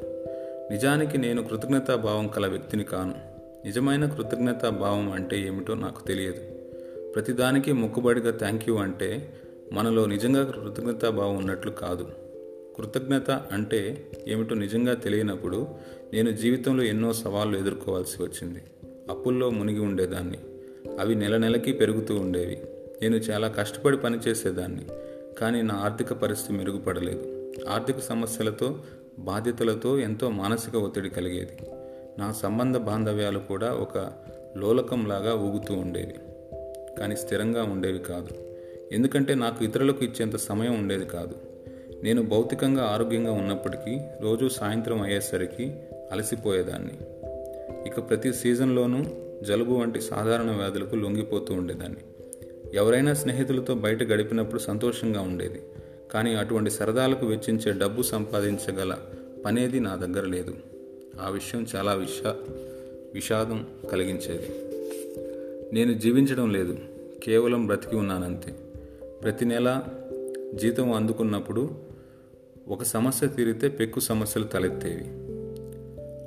నిజానికి 0.73 1.19
నేను 1.19 1.43
కృతజ్ఞతా 1.43 1.97
భావం 1.97 2.29
కల 2.29 2.47
వ్యక్తిని 2.47 2.85
కాను. 2.85 3.32
నిజమైన 3.65 4.07
కృతజ్ఞతా 4.07 4.71
భావం 4.71 5.13
అంటే 5.13 5.47
ఏమిటో 5.47 5.75
నాకు 5.75 6.07
తెలియదు. 6.07 6.41
ప్రతిదానికి 7.15 7.73
మొక్కుబడిగా 7.73 8.31
థ్యాంక్ 8.31 8.69
యూ 8.69 8.77
అంటే 8.77 9.33
మనలో 9.73 10.07
నిజంగా 10.07 10.45
కృతజ్ఞతా 10.45 11.11
భావం 11.11 11.37
ఉన్నట్లు 11.37 11.71
కాదు. 11.71 12.09
కృతజ్ఞత 12.77 13.31
అంటే 13.31 14.11
ఏమిటో 14.29 14.55
నిజంగా 14.55 14.95
తెలియనప్పుడు 14.95 15.67
నేను 16.13 16.31
జీవితంలో 16.31 16.83
ఎన్నో 16.83 17.13
సవాళ్ళు 17.13 17.59
ఎదుర్కోవాల్సి 17.59 18.23
వచ్చింది. 18.23 18.63
అప్పుల్లో 19.11 19.51
మునిగి 19.51 19.81
ఉండేదాన్ని. 19.81 20.39
అవి 21.01 21.15
నెల 21.15 21.37
నెలకి 21.37 21.73
పెరుగుతూ 21.73 22.15
ఉండేవి. 22.15 22.59
నేను 23.03 23.17
చాలా 23.17 23.49
కష్టపడి 23.49 23.97
పనిచేసేదాన్ని. 23.97 24.87
కానీ 25.39 25.63
నా 25.63 25.75
ఆర్థిక 25.75 26.13
పరిస్థితి 26.13 26.59
మెరుగుపడలేదు. 26.59 27.53
ఆర్థిక 27.69 27.99
సమస్యలతో 27.99 28.83
బాధ్యతలతో 29.19 29.99
ఎంతో 29.99 30.31
మానసిక 30.31 30.77
ఒత్తిడి 30.77 31.11
కలిగేది. 31.11 31.82
నా 32.19 32.33
సంబంధ 32.33 32.77
బాంధవ్యాలు 32.77 33.39
కూడా 33.39 33.73
ఒక 33.73 34.13
లోలకంలాగా 34.57 35.35
ఊగుతూ 35.35 35.75
ఉండేవి. 35.75 36.15
కానీ 36.99 37.17
స్థిరంగా 37.17 37.63
ఉండేవి 37.63 37.99
కాదు. 37.99 38.29
ఎందుకంటే 38.93 39.35
నాకు 39.35 39.65
ఇతరులకు 39.65 40.05
ఇచ్చేంత 40.05 40.37
సమయం 40.37 40.79
ఉండేది 40.79 41.05
కాదు. 41.05 41.35
నేను 42.03 42.23
భౌతికంగా 42.23 42.85
ఆరోగ్యంగా 42.85 43.33
ఉన్నప్పటికీ 43.33 44.01
రోజు 44.21 44.49
సాయంత్రం 44.49 45.03
అయ్యేసరికి 45.03 45.75
అలసిపోయేదాన్ని. 46.13 46.99
ఇక 47.87 48.09
ప్రతి 48.09 48.33
సీజన్లోనూ 48.33 49.05
జలుబు 49.43 49.75
వంటి 49.75 50.01
సాధారణ 50.01 50.51
వ్యాధులకు 50.51 50.97
లొంగిపోతూ 50.97 51.55
ఉండేదాన్ని. 51.55 51.99
ఎవరైనా 52.75 53.15
స్నేహితులతో 53.15 53.75
బయట 53.75 54.03
గడిపినప్పుడు 54.03 54.61
సంతోషంగా 54.61 55.21
ఉండేది. 55.21 55.63
కానీ 56.11 56.35
అటువంటి 56.35 56.71
సరదాలకు 56.71 57.27
వెచ్చించే 57.27 57.73
డబ్బు 57.73 58.03
సంపాదించగల 58.03 58.97
పనేది 59.47 59.81
నా 59.81 59.97
దగ్గర 59.97 60.25
లేదు. 60.25 60.55
ఆ 61.21 61.29
విషయం 61.29 61.67
చాలా 61.77 61.95
విషా 61.95 62.37
విషాదం 63.15 63.67
కలిగించేది. 63.93 64.47
నేను 65.75 65.93
జీవించడం 65.93 66.51
లేదు 66.51 66.79
కేవలం 67.23 67.67
బ్రతికి 67.67 67.97
ఉన్నానంతే. 67.97 68.55
ప్రతి 69.23 69.45
నెల 69.45 69.83
జీతం 70.55 70.93
అందుకున్నప్పుడు 70.93 71.71
ఒక 72.69 72.83
సమస్య 72.83 73.27
తీరితే 73.27 73.69
పెక్కు 73.69 74.01
సమస్యలు 74.01 74.45
తలెత్తేవి. 74.45 75.05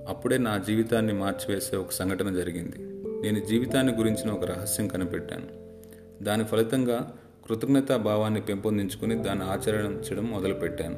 అప్పుడే 0.10 0.38
నా 0.38 0.58
జీవితాన్ని 0.58 1.14
మార్చివేసే 1.14 1.76
ఒక 1.76 1.92
సంఘటన 1.92 2.36
జరిగింది. 2.36 2.76
నేను 3.22 3.40
జీవితాన్ని 3.40 3.94
గురించిన 3.94 4.32
ఒక 4.32 4.46
రహస్యం 4.46 4.88
కనిపెట్టాను. 4.88 5.66
దాని 6.24 6.44
ఫలితంగా 6.44 7.14
కృతజ్ఞతా 7.48 7.98
భావాన్ని 7.98 8.42
పెంపొందించుకుని 8.42 9.24
దాన్ని 9.24 9.46
ఆచరించడం 9.46 10.26
మొదలుపెట్టాను. 10.26 10.98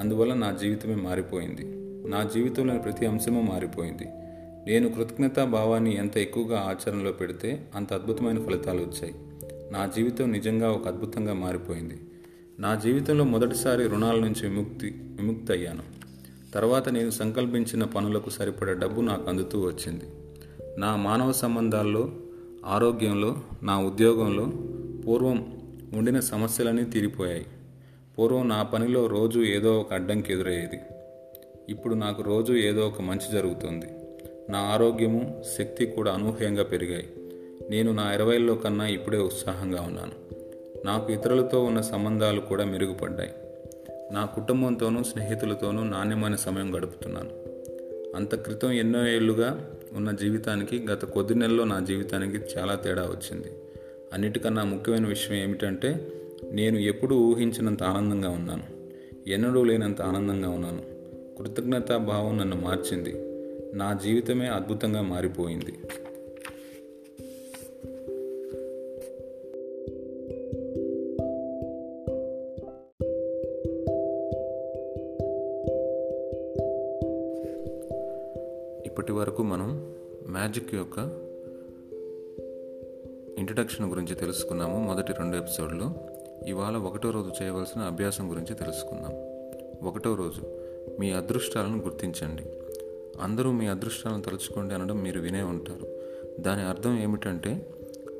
అందువల్ల 0.00 0.34
నా 0.34 0.58
జీవితమే 0.62 0.94
మారిపోయింది. 0.94 1.81
నా 2.08 2.30
జీవితంలోని 2.34 2.78
ప్రతి 2.78 3.06
అంశము 3.06 3.40
మారిపోయింది. 3.40 4.06
నేను 4.66 4.88
కృతజ్ఞతా 4.88 5.44
భావాన్ని 5.44 5.96
ఎంత 5.96 6.16
ఎక్కువగా 6.16 6.58
ఆచరణలో 6.58 7.12
పెడితే 7.12 7.66
అంత 7.74 7.92
అద్భుతమైన 7.92 8.42
ఫలితాలు 8.42 8.78
వచ్చాయి. 8.78 9.14
నా 9.70 9.86
జీవితం 9.96 10.32
నిజంగా 10.32 10.70
ఒక 10.70 10.88
అద్భుతంగా 10.88 11.34
మారిపోయింది. 11.34 12.00
నా 12.60 12.74
జీవితంలో 12.74 13.24
మొదటిసారి 13.24 13.88
రుణాల 13.88 14.18
నుంచి 14.18 14.48
విముక్తి 14.48 14.86
విముక్తి 14.90 15.52
అయ్యాను 15.52 15.82
తర్వాత 16.54 16.88
నేను 16.88 17.10
సంకల్పించిన 17.10 17.84
పనులకు 17.84 18.30
సరిపడే 18.30 18.74
డబ్బు 18.74 19.00
నాకు 19.00 19.28
అందుతూ 19.28 19.60
వచ్చింది. 19.60 20.04
నా 20.78 20.96
మానవ 20.96 21.32
సంబంధాల్లో 21.32 22.10
ఆరోగ్యంలో 22.66 23.36
నా 23.62 23.78
ఉద్యోగంలో 23.80 24.52
పూర్వం 25.06 25.60
ఉండిన 25.94 26.20
సమస్యలన్నీ 26.20 26.84
తీరిపోయాయి. 26.84 27.46
పూర్వం 28.18 28.48
నా 28.48 28.62
పనిలో 28.62 29.06
రోజు 29.06 29.40
ఏదో 29.40 29.80
ఒక 29.80 29.92
అడ్డంకి 29.92 30.32
ఎదురయ్యేది. 30.32 30.80
ఇప్పుడు 31.72 31.94
నాకు 31.94 32.22
రోజు 32.22 32.52
ఏదో 32.52 32.86
ఒక 32.86 33.00
మంచి 33.00 33.32
జరుగుతుంది. 33.32 33.86
నా 34.50 34.58
ఆరోగ్యము 34.58 35.42
శక్తి 35.58 35.86
కూడా 35.86 36.12
అనూహ్యంగా 36.12 36.62
పెరిగాయి. 36.62 37.08
నేను 37.70 37.92
నా 37.92 38.14
ఇరవైల్లో 38.14 38.54
కన్నా 38.54 38.86
ఇప్పుడే 38.86 39.18
ఉత్సాహంగా 39.18 39.82
ఉన్నాను. 39.82 40.12
నాకు 40.86 41.12
ఇతరులతో 41.12 41.64
ఉన్న 41.64 41.80
సంబంధాలు 41.80 42.40
కూడా 42.40 42.64
మెరుగుపడ్డాయి. 42.64 43.30
నా 44.12 44.24
కుటుంబంతోనూ 44.24 45.02
స్నేహితులతోనూ 45.02 45.82
నాణ్యమైన 45.82 46.34
సమయం 46.34 46.76
గడుపుతున్నాను. 46.76 47.30
అంత 48.16 48.34
క్రితం 48.34 48.72
ఎన్నో 48.72 49.08
ఏళ్ళుగా 49.08 49.70
ఉన్న 49.92 50.10
జీవితానికి 50.10 50.86
గత 50.90 51.04
కొద్ది 51.04 51.34
నెలలో 51.34 51.64
నా 51.64 51.80
జీవితానికి 51.80 52.38
చాలా 52.58 52.74
తేడా 52.74 53.02
వచ్చింది. 53.02 53.48
అన్నిటికన్నా 54.12 54.64
ముఖ్యమైన 54.64 55.06
విషయం 55.06 55.36
ఏమిటంటే 55.36 56.08
నేను 56.52 56.78
ఎప్పుడూ 56.78 57.16
ఊహించినంత 57.16 57.82
ఆనందంగా 57.82 58.28
ఉన్నాను. 58.28 58.62
ఎన్నడూ 59.26 59.64
లేనంత 59.64 60.02
ఆనందంగా 60.02 60.48
ఉన్నాను. 60.48 60.91
కృతజ్ఞతా 61.42 61.96
భావం 61.96 62.38
నన్ను 62.38 62.56
మార్చింది. 62.56 63.14
నా 63.76 63.98
జీవితమే 64.04 64.46
అద్భుతంగా 64.46 65.02
మారిపోయింది. 65.02 65.72
ఇప్పటి 78.86 79.12
వరకు 79.12 79.42
మనం 79.42 79.94
మ్యాజిక్ 80.28 80.74
యొక్క 80.74 80.98
ఇంట్రడక్షన్ 83.38 83.90
గురించి 83.90 84.14
తెలుసుకున్నాము 84.14 84.78
మొదటి 84.78 85.12
రెండు 85.12 85.36
ఎపిసోడ్లో. 85.36 85.94
ఇవాళ 86.46 86.76
ఒకటో 86.76 87.10
రోజు 87.10 87.32
చేయవలసిన 87.42 87.80
అభ్యాసం 87.80 88.30
గురించి 88.30 88.54
తెలుసుకుందాం. 88.54 89.32
ఒకటో 89.88 90.14
రోజు 90.14 90.61
మీ 91.00 91.10
అదృష్టాలను 91.10 91.78
గుర్తించండి. 91.78 92.42
అందరూ 93.20 93.52
మీ 93.52 93.66
అదృష్టాలను 93.66 94.22
తలుచుకోండి 94.22 94.74
అనడం 94.74 95.02
మీరు 95.02 95.20
వినే 95.20 95.42
ఉంటారు. 95.42 95.86
దాని 96.40 96.62
అర్థం 96.62 96.98
ఏమిటంటే 96.98 97.70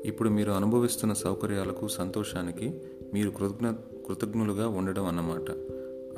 ఇప్పుడు 0.05 0.29
మీరు 0.29 0.51
అనుభవిస్తున్న 0.51 1.13
సౌకర్యాలకు 1.13 1.87
సంతోషానికి 1.87 2.81
మీరు 3.13 3.29
కృతజ్ఞ 3.29 3.71
కృతజ్ఞులుగా 4.07 4.67
ఉండడం 4.67 5.05
అన్నమాట. 5.05 5.51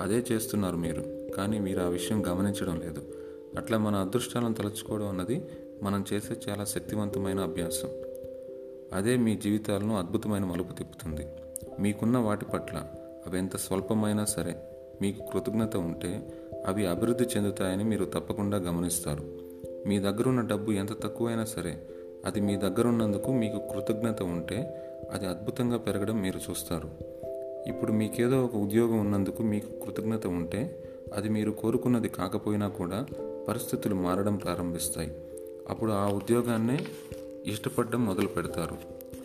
అదే 0.01 0.25
చేస్తున్నారు 0.31 0.75
మీరు 0.75 1.31
కానీ 1.37 1.59
మీరు 1.59 1.79
ఆ 1.79 1.87
విషయం 1.87 2.27
గమనించడం 2.27 2.79
లేదు. 2.79 3.13
అట్లా 3.57 3.77
మన 3.77 3.95
అదృష్టాలను 3.95 4.53
తలుచుకోవడం 4.53 5.07
అన్నది 5.07 5.43
మనం 5.83 6.05
చేసే 6.13 6.35
చాలా 6.49 6.65
శక్తివంతమైన 6.65 7.39
అభ్యాసం. 7.39 7.89
అదే 8.93 9.17
మీ 9.17 9.37
జీవితాలను 9.37 9.97
అద్భుతమైన 9.97 10.45
మలుపు 10.45 10.73
తిప్పుతుంది. 10.73 11.27
మీకున్న 11.79 12.17
వాటి 12.17 12.45
పట్ల 12.45 12.77
అవి 13.27 13.37
ఎంత 13.37 13.55
స్వల్పమైనా 13.55 14.25
సరే 14.25 14.55
మీకు 15.01 15.31
కృతజ్ఞత 15.31 15.77
ఉంటే 15.77 16.33
అవి 16.65 16.85
అభివృద్ధి 16.85 17.23
చెందుతాయని 17.23 17.83
మీరు 17.83 18.05
తప్పకుండా 18.05 18.57
గమనిస్తారు. 18.57 19.23
మీ 19.87 19.99
దగ్గరున్న 19.99 20.41
డబ్బు 20.41 20.71
ఎంత 20.71 21.03
తక్కువైనా 21.03 21.45
సరే 21.45 21.87
అది 22.25 22.39
మీ 22.39 22.55
దగ్గరున్నందుకు 22.55 23.31
మీకు 23.31 23.57
కృతజ్ఞత 23.57 24.23
ఉంటే 24.23 24.81
అది 25.11 25.25
అద్భుతంగా 25.27 25.77
పెరగడం 25.77 26.21
మీరు 26.21 26.39
చూస్తారు. 26.49 26.89
ఇప్పుడు 27.67 27.91
మీకేదో 27.91 28.45
ఒక 28.45 28.55
ఉద్యోగం 28.55 28.99
ఉన్నందుకు 28.99 29.43
మీకు 29.43 29.85
కృతజ్ఞత 29.85 30.27
ఉంటే 30.27 30.83
అది 31.13 31.29
మీరు 31.29 31.51
కోరుకున్నది 31.51 32.09
కాకపోయినా 32.09 32.67
కూడా 32.67 33.05
పరిస్థితులు 33.47 33.95
మారడం 33.95 34.35
ప్రారంభిస్తాయి. 34.35 35.11
అప్పుడు 35.69 35.91
ఆ 35.91 36.07
ఉద్యోగాన్నే 36.07 36.85
ఇష్టపడడం 37.45 38.05
మొదలు 38.05 38.27
పెడతారు 38.27 38.77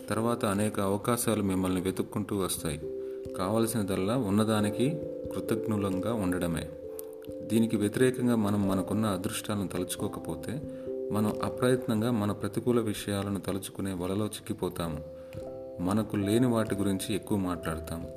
తర్వాత 0.09 0.45
అనేక 0.45 0.79
అవకాశాలు 0.79 1.43
మిమ్మల్ని 1.43 1.81
వెతుక్కుంటూ 1.81 2.37
వస్తాయి. 2.37 3.00
కావలసినదల్లా 3.41 4.17
ఉన్నదానికి 4.17 4.89
కృతజ్ఞులంగా 5.33 6.13
ఉండడమే. 6.13 6.69
దీనికి 7.41 7.77
వ్యతిరేకంగా 7.77 8.35
మనం 8.35 8.67
మనకున్న 8.67 9.05
అదృష్టాలను 9.05 9.67
తలుచుకోకపోతే 9.67 10.61
మనం 11.11 11.33
అప్రయత్నంగా 11.43 12.11
మన 12.11 12.31
ప్రతికూల 12.31 12.79
విషయాలను 12.79 13.39
తలుచుకునే 13.39 13.93
వలలో 13.93 14.25
చిక్కిపోతాము. 14.25 14.99
మనకు 15.79 16.15
లేని 16.15 16.47
వాటి 16.47 16.75
గురించి 16.75 17.15
ఎక్కువ 17.15 17.37
మాట్లాడతాం 17.37 18.07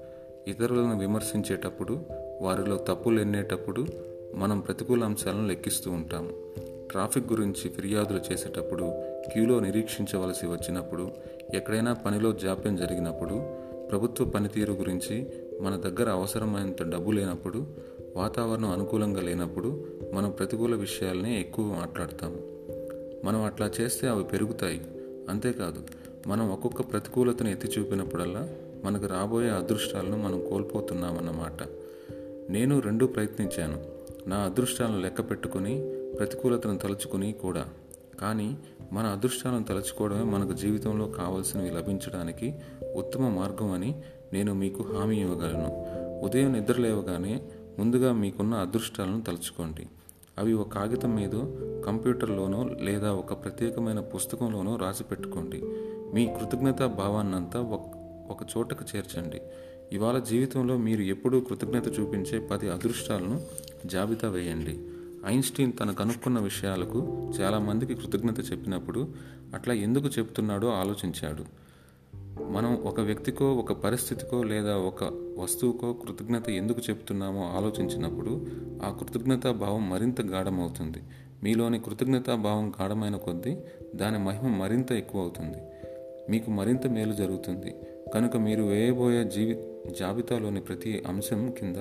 ఇతరులను 0.48 0.98
విమర్శించేటప్పుడు 0.98 2.00
వారిలో 2.40 2.76
తప్పులు 2.76 3.20
ఎన్నేటప్పుడు 3.20 3.86
మనం 4.34 4.60
ప్రతికూల 4.60 5.04
అంశాలను 5.04 5.46
లెక్కిస్తూ 5.46 5.90
ఉంటాము. 5.90 6.30
ట్రాఫిక్ 6.90 7.32
గురించి 7.32 7.68
ఫిర్యాదులు 7.68 8.20
చేసేటప్పుడు 8.32 8.84
క్యూలో 9.32 9.60
నిరీక్షించవలసి 9.60 10.46
వచ్చినప్పుడు 10.46 11.10
ఎక్కడైనా 11.54 11.92
పనిలో 11.92 12.32
జాప్యం 12.32 12.76
జరిగినప్పుడు 12.76 13.63
ప్రభుత్వ 13.94 14.24
పనితీరు 14.24 14.72
గురించి 14.72 15.26
మన 15.60 15.76
దగ్గర 15.76 16.10
అవసరమైనంత 16.10 16.82
డబ్బు 16.82 17.10
లేనప్పుడు 17.10 17.66
వాతావరణం 18.16 18.70
అనుకూలంగా 18.70 19.20
లేనప్పుడు 19.20 19.84
మనం 20.12 20.30
ప్రతికూల 20.30 20.74
విషయాలనే 20.74 21.40
ఎక్కువ 21.40 21.64
మాట్లాడతాము 21.64 22.36
మనం 23.24 23.42
అట్లా 23.42 23.70
చేస్తే 23.80 24.08
అవి 24.08 24.24
పెరుగుతాయి. 24.24 24.82
అంతేకాదు 25.30 25.82
మనం 26.26 26.50
ఒక్కొక్క 26.50 26.80
ప్రతికూలతను 26.80 27.48
ఎత్తి 27.48 27.80
చూపినప్పుడల్లా 27.80 28.48
మనకు 28.84 29.06
రాబోయే 29.06 29.48
అదృష్టాలను 29.48 30.16
మనం 30.16 30.48
కోల్పోతున్నామన్నమాట. 30.50 31.68
నేను 32.50 32.80
రెండూ 32.80 33.06
ప్రయత్నించాను. 33.06 33.84
నా 34.26 34.36
అదృష్టాలను 34.36 35.00
లెక్క 35.00 35.30
పెట్టుకుని 35.30 35.94
ప్రతికూలతను 36.18 36.78
తలుచుకుని 36.78 37.32
కూడా. 37.32 37.68
కానీ 38.20 38.58
మన 38.92 39.06
అదృష్టాలను 39.06 39.64
తలుచుకోవడమే 39.64 40.22
మనకు 40.22 40.52
జీవితంలో 40.52 41.06
కావలసినవి 41.06 41.70
లభించడానికి 41.70 42.54
ఉత్తమ 42.96 43.28
మార్గం 43.28 43.72
అని 43.72 44.02
నేను 44.32 44.54
మీకు 44.54 44.82
హామీ 44.82 45.20
ఇవ్వగలను. 45.20 45.86
ఉదయం 46.24 46.52
నిద్ర 46.52 46.80
లేవగానే 46.80 47.42
ముందుగా 47.78 48.12
మీకున్న 48.12 48.54
అదృష్టాలను 48.54 49.22
తలుచుకోండి. 49.22 49.86
అవి 50.38 50.52
ఒక 50.52 50.68
కాగితం 50.68 51.16
మీద 51.16 51.30
కంప్యూటర్లోనో 51.86 52.70
లేదా 52.80 53.12
ఒక 53.12 53.44
ప్రత్యేకమైన 53.44 54.00
పుస్తకంలోనో 54.00 54.76
రాసి 54.76 55.04
పెట్టుకోండి. 55.04 55.62
మీ 56.14 56.26
కృతజ్ఞతా 56.26 56.86
భావాన్నంతా 56.86 57.60
ఒక 58.30 58.46
చోటకు 58.56 58.84
చేర్చండి. 58.96 59.40
ఇవాళ 59.92 60.18
జీవితంలో 60.18 60.76
మీరు 60.76 61.02
ఎప్పుడూ 61.02 61.40
కృతజ్ఞత 61.40 61.86
చూపించే 62.00 62.38
పది 62.38 62.68
అదృష్టాలను 62.70 63.40
జాబితా 63.86 64.28
వేయండి. 64.28 64.80
ఐన్స్టీన్ 65.26 65.72
తను 65.80 65.94
కనుక్కున్న 65.94 66.38
విషయాలకు 66.38 66.98
చాలామందికి 67.40 67.94
కృతజ్ఞత 67.94 68.52
చెప్పినప్పుడు 68.52 69.08
అట్లా 69.54 69.74
ఎందుకు 69.74 70.08
చెప్తున్నాడో 70.08 70.68
ఆలోచించాడు. 70.68 71.44
మనం 72.50 72.76
ఒక 72.84 73.00
వ్యక్తికో 73.00 73.54
ఒక 73.54 73.72
పరిస్థితికో 73.72 74.42
లేదా 74.42 74.76
ఒక 74.76 75.04
వస్తువుకో 75.38 75.92
కృతజ్ఞత 75.92 76.50
ఎందుకు 76.50 76.80
చెప్తున్నామో 76.90 77.42
ఆలోచించినప్పుడు 77.42 78.46
ఆ 78.84 78.96
కృతజ్ఞతా 79.00 79.52
భావం 79.52 79.90
మరింత 79.90 80.20
గాఢమవుతుంది. 80.20 80.98
మీలోని 81.44 81.78
కృతజ్ఞతా 81.78 82.34
భావం 82.34 82.72
గాఢమైన 82.82 83.16
కొద్దీ 83.16 83.56
దాని 83.94 84.18
మహిమ 84.18 84.48
మరింత 84.48 84.92
ఎక్కువ 84.92 85.20
అవుతుంది 85.20 85.58
మీకు 86.30 86.50
మరింత 86.50 86.86
మేలు 86.86 87.12
జరుగుతుంది. 87.12 87.74
కనుక 88.14 88.36
మీరు 88.36 88.62
వేయబోయే 88.62 89.24
జీవి 89.24 89.54
జాబితాలోని 90.00 90.60
ప్రతి 90.60 91.02
అంశం 91.06 91.50
కింద 91.50 91.76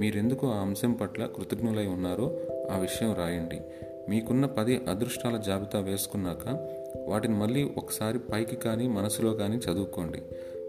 మీరెందుకు 0.00 0.50
ఆ 0.50 0.58
అంశం 0.58 0.92
పట్ల 0.92 1.26
కృతజ్ఞులై 1.26 1.86
ఉన్నారో 1.86 2.40
ఆ 2.70 2.78
విషయం 2.78 3.12
రాయండి. 3.12 3.60
మీకున్న 4.08 4.46
పది 4.46 4.80
అదృష్టాల 4.88 5.36
జాబితా 5.36 5.80
వేసుకున్నాక 5.80 6.68
వాటిని 7.08 7.34
మళ్ళీ 7.34 7.70
ఒకసారి 7.76 8.18
పైకి 8.18 8.56
కానీ 8.56 8.88
మనసులో 8.88 9.32
కానీ 9.32 9.56
చదువుకోండి. 9.56 10.18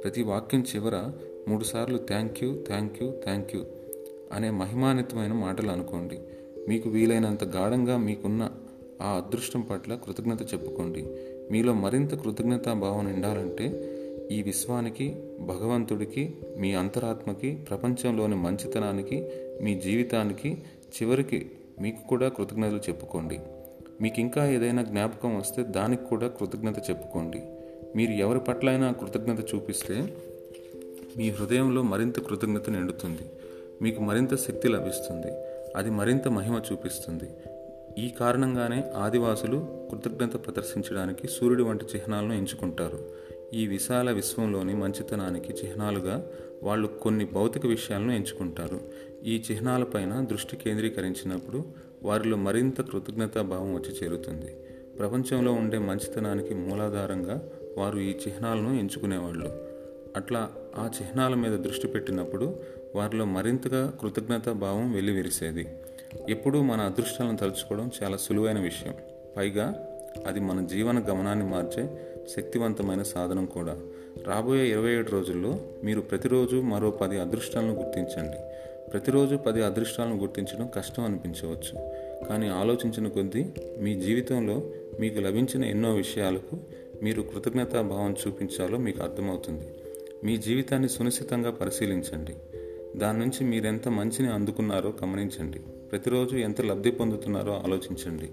ప్రతి 0.03 0.23
వాక్యం 0.23 0.65
చివర 0.75 1.11
మూడుసార్లు 1.47 1.97
thank 1.97 2.43
you 2.43 2.63
thank 2.67 3.03
you 3.03 3.11
thank 3.23 3.55
you 3.55 3.63
అనే 4.31 4.49
మహిమాన్వితమైన 4.49 5.33
మాటలు 5.33 5.71
అనుకోండి. 5.71 6.19
మీకు 6.67 6.89
వీలైనంత 6.89 7.43
గాఢంగా 7.43 7.97
మీకున్న 7.97 8.51
ఆ 9.01 9.05
అదృష్టం 9.05 9.61
పట్ల 9.61 9.95
కృతజ్ఞత 9.95 10.53
చెప్పుకోండి. 10.53 11.07
మీలో 11.51 11.73
మరింత 11.73 12.23
కృతజ్ఞతా 12.23 12.73
భావం 12.73 13.11
నిండాలంటే 13.11 13.91
ఈ 14.31 14.41
విశ్వానికి 14.41 15.15
భగవంతుడికి 15.39 16.35
మీ 16.57 16.73
అంతరాత్మకి 16.73 17.55
ప్రపంచంలోని 17.69 18.35
మంచితనానికి 18.35 19.29
మీ 19.61 19.79
జీవితానికి 19.79 20.57
చివరికి 21.03 21.51
మీకు 21.81 22.07
కూడా 22.07 22.29
కృతజ్ఞతలు 22.29 22.77
చెప్పుకోండి. 22.77 23.39
మీకు 24.01 24.19
ఇంకా 24.19 24.49
ఏదైనా 24.49 24.83
జ్ఞాపకం 24.83 25.37
వస్తే 25.37 25.63
దానికి 25.63 26.05
కూడా 26.05 26.27
కృతజ్ఞత 26.27 26.89
చెప్పుకోండి. 26.89 27.43
మీరు 27.95 28.11
ఎవరి 28.11 28.39
పట్లైనా 28.39 28.91
కృతజ్ఞత 28.91 29.55
చూపిస్తే 29.55 30.17
మీ 31.17 31.29
హృదయంలో 31.29 31.81
మరింత 31.81 32.19
కృతజ్ఞత 32.19 32.69
నిండుతుంది. 32.69 33.31
మీకు 33.81 34.01
మరింత 34.01 34.35
శక్తి 34.35 34.67
లభిస్తుంది. 34.67 35.27
అది 35.75 35.89
మరింత 35.89 36.27
మహిమ 36.27 36.61
చూపిస్తుంది. 36.71 37.29
ఈ 37.97 38.09
కారణంగానే 38.09 38.83
ఆదివాసులు 38.97 39.87
కృతజ్ఞత 39.91 40.45
ప్రదర్శించడానికి 40.45 41.27
సూర్యుడి 41.27 41.63
వంటి 41.63 41.85
చిహ్నాలను 41.95 42.33
ఎంచుకుంటారు. 42.33 43.24
ఈ 43.53 43.67
విశాల 43.67 44.11
విశ్వంలోని 44.11 44.73
మంచితనానికి 44.73 45.53
చిహ్నాలుగా 45.53 46.27
వాళ్ళు 46.63 46.87
కొన్ని 46.87 47.25
భౌతిక 47.25 47.65
విషయాలను 47.65 48.11
ఎంచుకుంటారు. 48.11 48.79
ఈ 49.23 49.43
చిహ్నాలపైన 49.51 50.25
దృష్టి 50.31 50.57
కేంద్రీకరించినప్పుడు 50.57 51.65
వారిలో 52.03 52.37
మరింత 52.37 52.81
కృతజ్ఞతా 52.81 53.41
భావం 53.41 53.73
వచ్చి 53.73 53.95
చేరుతుంది. 54.03 54.51
ప్రపంచంలో 54.99 55.53
ఉండే 55.53 55.77
మంచితనానికి 55.77 56.53
మూలాధారంగా 56.53 57.49
వారు 57.77 57.97
ఈ 57.97 58.15
చిహ్నాలను 58.27 58.79
ఎంచుకునేవాళ్ళు. 58.79 59.67
అట్లా 60.15 60.51
ఆ 60.75 60.89
చిహ్నాల 61.01 61.35
మీద 61.35 61.59
దృష్టి 61.59 61.87
పెట్టినప్పుడు 61.87 62.59
వారిలో 62.95 63.25
మరింతగా 63.25 63.93
కృతజ్ఞతా 64.01 64.51
భావం 64.51 64.93
వెల్లివిరిసేది. 64.93 65.67
ఎప్పుడూ 66.29 66.61
మన 66.61 66.81
అదృష్టాలను 66.81 67.37
తలుచుకోవడం 67.37 67.91
చాలా 68.03 68.17
సులువైన 68.17 68.59
విషయం. 68.59 68.93
పైగా 69.37 69.87
అది 70.27 70.39
మన 70.39 70.65
జీవన 70.65 70.99
గమనాన్ని 70.99 71.45
మార్చే 71.45 72.11
శక్తివంతమైన 72.29 73.03
సాధనం 73.03 73.45
కూడా. 73.45 73.79
రాబోయే 74.27 74.69
ఇరవై 74.69 74.91
ఏడు 74.91 75.09
రోజుల్లో 75.09 75.59
మీరు 75.83 76.01
ప్రతిరోజు 76.01 76.55
మరో 76.55 76.91
పది 76.91 77.19
అదృష్టాలను 77.19 77.73
గుర్తించండి. 77.73 78.37
ప్రతిరోజు 78.91 79.35
పది 79.35 79.63
అదృష్టాలను 79.63 80.17
గుర్తించడం 80.17 80.69
కష్టం 80.75 81.03
అనిపించవచ్చు. 81.03 81.89
కానీ 82.29 82.47
ఆలోచించిన 82.47 83.07
కొద్దీ 83.07 83.45
మీ 83.79 84.01
జీవితంలో 84.01 84.71
మీకు 84.99 85.19
లభించిన 85.19 85.65
ఎన్నో 85.65 85.93
విషయాలకు 85.93 86.57
మీరు 87.03 87.21
కృతజ్ఞతా 87.21 87.81
భావం 87.81 88.15
చూపించాలో 88.27 88.77
మీకు 88.77 89.03
అర్థమవుతుంది. 89.03 89.67
మీ 90.23 90.37
జీవితాన్ని 90.37 90.89
సునిశ్చితంగా 90.89 91.51
పరిశీలించండి. 91.51 92.35
దాని 92.99 93.19
నుంచి 93.19 93.43
మీరెంత 93.43 93.87
మంచిని 93.87 94.33
అందుకున్నారో 94.33 94.93
గమనించండి. 95.03 95.59
ప్రతిరోజు 95.59 96.35
ఎంత 96.35 96.61
లబ్ధి 96.61 96.91
పొందుతున్నారో 96.91 97.53
ఆలోచించండి. 97.53 98.29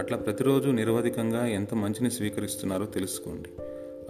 అట్లా 0.00 0.18
ప్రతిరోజు 0.18 0.70
నిరవధికంగా 0.70 1.46
ఎంత 1.46 1.74
మంచిని 1.74 2.10
స్వీకరిస్తున్నారో 2.10 2.86
తెలుసుకోండి. 2.86 3.48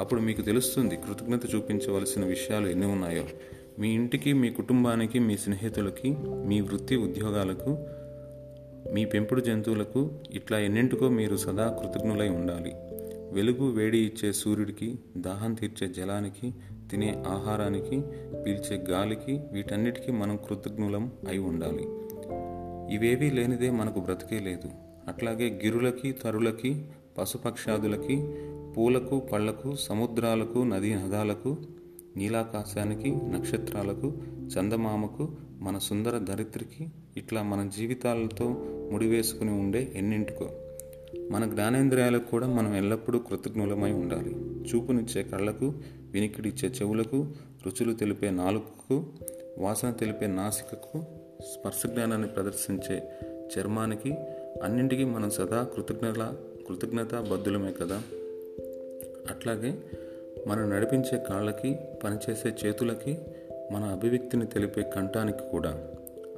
అప్పుడు 0.01 0.21
మీకు 0.21 0.43
తెలుస్తుంది 0.43 0.97
కృతజ్ఞత 0.97 1.55
చూపించవలసిన 1.55 2.25
విషయాలు 2.25 2.67
ఎన్ని 2.67 2.87
ఉన్నాయో. 2.87 3.25
మీ 3.79 3.95
ఇంటికి 3.95 4.33
మీ 4.33 4.51
కుటుంబానికి 4.51 5.19
మీ 5.19 5.37
స్నేహితులకి 5.37 6.17
మీ 6.47 6.61
వృత్తి 6.61 6.97
ఉద్యోగాలకు 6.97 7.79
మీ 8.93 9.05
పెంపుడు 9.05 9.41
జంతువులకు 9.41 10.11
ఇట్లా 10.31 10.59
ఎన్నింటికో 10.59 11.09
మీరు 11.09 11.37
సదా 11.37 11.69
కృతజ్ఞులై 11.69 12.29
ఉండాలి. 12.29 12.73
వెలుగు 13.33 13.71
వేడి 13.71 13.99
ఇచ్చే 13.99 14.33
సూర్యుడికి 14.33 14.99
దాహం 15.17 15.55
తీర్చే 15.55 15.89
జలానికి 15.89 16.55
తినే 16.91 17.23
ఆహారానికి 17.27 18.03
పీల్చే 18.47 18.77
గాలికి 18.77 19.41
వీటన్నిటికీ 19.53 20.13
మనం 20.13 20.37
కృతజ్ఞులం 20.37 21.13
అయి 21.29 21.39
ఉండాలి. 21.39 21.85
ఇవేవీ 22.95 23.31
లేనిదే 23.31 23.71
మనకు 23.71 24.01
బ్రతికే 24.01 24.39
లేదు. 24.39 24.94
అట్లాగే 25.09 25.61
గిరులకి 25.65 26.13
తరులకి 26.13 26.87
పశుపక్షాదులకి 27.19 28.35
పూలకు 28.77 29.21
పళ్ళకు 29.21 29.77
సముద్రాలకు 29.77 30.59
నదీ 30.59 30.95
నదాలకు 30.95 31.57
నీలాకాశానికి 32.17 33.11
నక్షత్రాలకు 33.11 34.13
చందమామకు 34.47 35.37
మన 35.61 35.79
సుందర 35.79 36.19
ధరిత్రికి 36.19 36.87
ఇట్లా 37.17 37.43
మన 37.43 37.71
జీవితాలతో 37.77 38.49
ముడివేసుకుని 38.93 39.51
ఉండే 39.51 39.93
ఎన్నింటికో. 39.97 40.51
మన 41.31 41.51
జ్ఞానేంద్రియాలకు 41.51 42.31
కూడా 42.31 42.47
మనం 42.47 42.75
ఎల్లప్పుడూ 42.75 43.19
కృతజ్ఞులమై 43.19 43.93
ఉండాలి. 43.93 44.35
చూపునిచ్చే 44.69 45.23
కళ్ళకు 45.23 45.75
వినికిడిచ్చే 46.11 46.69
చెవులకు 46.69 47.27
రుచులు 47.67 47.95
తెలిపే 47.95 48.31
నాలుకకు 48.31 49.07
వాసన 49.59 49.91
తెలిపే 49.91 50.27
నాసికకు 50.27 50.99
స్పర్శ 51.53 51.87
జ్ఞానాన్ని 51.87 52.29
ప్రదర్శించే 52.29 53.13
చర్మానికి 53.59 54.15
అన్నింటికీ 54.63 55.05
మనం 55.05 55.31
సదా 55.31 55.67
కృతజ్ఞత 55.75 56.35
కృతజ్ఞత 56.69 57.15
బద్దులమే 57.15 57.73
కదా? 57.73 58.03
అట్లాగే 59.31 59.75
మనం 60.47 60.71
నడిపించే 60.71 61.25
కాళ్ళకి 61.29 61.77
పనిచేసే 62.05 62.67
చేతులకి 62.67 63.19
మన 63.73 63.85
అభివ్యక్తిని 63.85 64.47
తెలిపే 64.47 64.83
కంఠానికి 64.83 65.51
కూడా. 65.51 65.89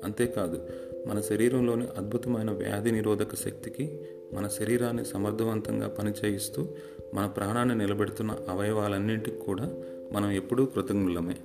అంతేకాదు 0.04 0.68
మన 1.06 1.20
శరీరంలోని 1.20 1.86
అద్భుతమైన 1.98 2.50
వ్యాధి 2.50 2.92
నిరోధక 2.92 3.34
శక్తికి 3.34 4.00
మన 4.32 4.48
శరీరాన్ని 4.48 5.04
సమర్థవంతంగా 5.04 5.88
పనిచేయిస్తూ 5.88 6.68
మన 7.14 7.26
ప్రాణాన్ని 7.26 7.74
నిలబెడుతున్న 7.74 8.36
అవయవాలన్నింటికి 8.48 9.38
కూడా 9.38 9.74
మనం 10.12 10.30
ఎప్పుడూ 10.30 10.64
కృతజ్ఞులమే. 10.64 11.36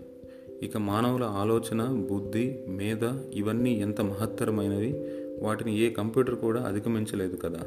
ఇక 0.64 0.78
మానవుల 0.78 1.24
ఆలోచన 1.24 1.84
బుద్ధి 1.84 2.64
మేధ 2.68 3.04
ఇవన్నీ 3.34 3.74
ఎంత 3.74 4.02
మహత్తరమైనవి 4.02 5.21
వాటిని 5.42 5.80
ఏ 5.80 5.90
కంప్యూటర్ 5.90 6.36
కూడా 6.36 6.62
అధిగమించలేదు 6.62 7.36
కదా. 7.36 7.60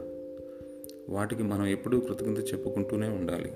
వాటికి 1.08 1.42
మనం 1.42 1.66
ఎప్పుడూ 1.66 2.00
కృతజ్ఞత 2.00 2.52
చెప్పుకుంటూనే 2.52 3.08
ఉండాలి. 3.08 3.52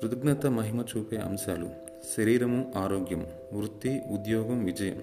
కృతజ్ఞత 0.00 0.46
మహిమ 0.46 0.84
చూపే 0.96 1.16
అంశాలు 1.16 1.68
శరీరము 2.16 2.72
ఆరోగ్యం 2.76 3.26
వృత్తి 3.52 4.02
ఉద్యోగం 4.12 4.64
విజయం 4.64 5.02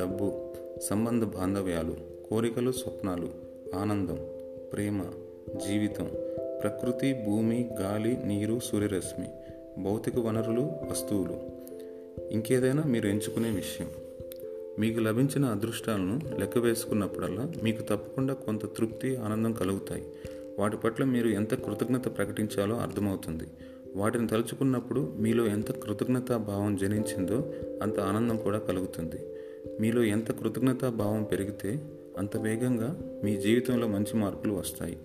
డబ్బు 0.00 0.54
సంబంధ 0.82 1.24
బాంధవ్యాలు 1.24 1.96
కోరికలు 2.30 2.72
స్వప్నాలు 2.72 3.28
ఆనందం 3.74 4.18
ప్రేమ 4.72 5.02
జీవితం 5.66 6.10
ప్రకృతి 6.62 7.24
భూమి 7.24 7.70
గాలి 7.80 8.16
నీరు 8.24 8.60
సూర్యరశ్మి 8.64 9.26
భౌతిక 9.82 10.18
వనరులు 10.18 10.60
వస్తువులు. 10.60 11.38
ఇంకేదైనా 12.30 12.82
మీరు 12.82 13.08
ఎంచుకునే 13.08 13.50
విషయం. 13.50 13.88
మీకు 14.78 15.00
లభించిన 15.00 15.44
అదృష్టాలను 15.44 16.20
లెక్క 16.38 16.58
వేసుకున్నప్పుడల్లా 16.58 17.48
మీకు 17.62 17.82
తప్పకుండా 17.82 18.34
కొంత 18.34 18.66
తృప్తి 18.66 19.16
ఆనందం 19.16 19.52
కలుగుతాయి. 19.52 20.06
వాటి 20.58 20.76
పట్ల 20.76 21.04
మీరు 21.04 21.28
ఎంత 21.28 21.54
కృతజ్ఞత 21.54 22.16
ప్రకటించాలో 22.16 22.76
అర్థమవుతుంది. 22.76 23.44
వాటిని 23.96 24.28
తలుచుకున్నప్పుడు 24.28 25.16
మీలో 25.18 25.46
ఎంత 25.46 25.72
కృతజ్ఞతా 25.72 26.36
భావం 26.36 26.76
జనించిందో 26.76 27.52
అంత 27.82 28.00
ఆనందం 28.00 28.36
కూడా 28.36 28.58
కలుగుతుంది. 28.58 29.16
మీలో 29.80 30.02
ఎంత 30.02 30.32
కృతజ్ఞతా 30.32 30.88
భావం 30.88 31.22
పెరిగితే 31.22 31.86
అంత 32.18 32.36
వేగంగా 32.36 33.20
మీ 33.24 33.36
జీవితంలో 33.36 33.86
మంచి 33.88 34.16
మార్పులు 34.16 34.54
వస్తాయి. 34.54 34.98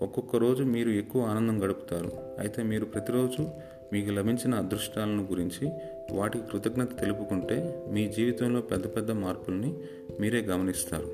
ఒక్కొక్క 0.00 0.36
రోజు 0.36 0.62
మీరు 0.62 0.90
ఎక్కువ 0.90 1.22
ఆనందం 1.22 1.64
గడుపుతారు. 1.64 2.12
అయితే 2.38 2.62
మీరు 2.62 2.84
ప్రతిరోజు 2.84 3.48
మీకు 3.92 4.10
లభించిన 4.10 4.54
అదృష్టాలను 4.54 5.28
గురించి 5.30 5.68
వాటికి 6.12 6.44
కృతజ్ఞత 6.52 7.00
తెలుపుకుంటే 7.00 7.84
మీ 7.88 8.08
జీవితంలో 8.08 8.60
పెద్ద 8.60 8.86
పెద్ద 8.86 9.10
మార్పుల్ని 9.10 9.78
మీరే 10.20 10.40
గమనిస్తారు. 10.40 11.06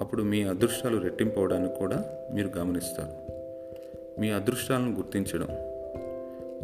అప్పుడు 0.00 0.22
మీ 0.22 0.42
అదృష్టాలు 0.42 1.00
రెట్టింపవడానికి 1.00 1.74
కూడా 1.74 2.04
మీరు 2.34 2.50
గమనిస్తారు. 2.58 3.24
మీ 4.20 4.30
అదృష్టాలను 4.30 4.96
గుర్తించడం. 4.96 5.48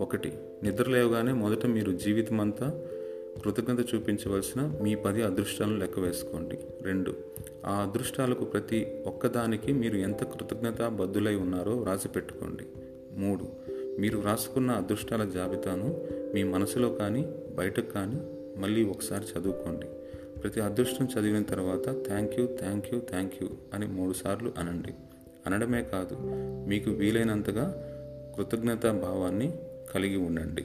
ఒకటి 0.03 0.33
నిద్రలేవగానే 0.63 1.33
మొదట 1.33 1.67
మీరు 1.67 1.93
జీవితమంతా 1.93 2.83
కృతజ్ఞత 3.45 3.95
చూపించవలసిన 3.95 4.79
మీ 4.83 4.95
పది 4.95 5.23
అదృష్టాలను 5.23 5.79
లెక్క 5.79 5.99
వేసుకోండి. 5.99 6.59
రెండు 6.83 7.15
ఆ 7.67 7.83
అదృష్టాలకు 7.83 8.45
ప్రతి 8.45 9.05
ఒక్కదానికి 9.07 9.73
మీరు 9.73 9.97
ఎంత 9.97 10.25
కృతజ్ఞత 10.25 10.83
బద్దులై 10.89 11.35
ఉన్నారో 11.35 11.73
వ్రాసి 11.73 12.09
పెట్టుకోండి. 12.09 12.65
మూడు 13.13 13.70
మీరు 13.99 14.19
వ్రాసుకున్న 14.19 14.71
అదృష్టాల 14.71 15.25
జాబితాను 15.25 16.07
మీ 16.35 16.43
మనసులో 16.43 16.89
కానీ 16.89 17.33
బయటకు 17.55 17.93
కానీ 17.93 18.17
మళ్ళీ 18.61 18.85
ఒకసారి 18.85 19.25
చదువుకోండి. 19.25 19.87
ప్రతి 20.41 20.61
అదృష్టం 20.61 21.07
చదివిన 21.07 21.43
తర్వాత 21.43 22.07
thank 22.07 22.41
you 22.41 22.47
thank 22.47 22.95
you 22.95 23.01
thank 23.01 23.35
you 23.43 23.49
అని 23.75 23.87
మూడుసార్లు 23.87 24.53
అనండి. 24.59 24.95
అనడమే 25.47 25.83
కాదు 25.83 26.17
మీకు 26.69 26.91
వీలైనంతగా 26.91 27.87
కృతజ్ఞతా 28.37 28.93
భావాన్ని 28.93 29.59
కలిగి 29.95 30.17
ఉండండి. 30.17 30.65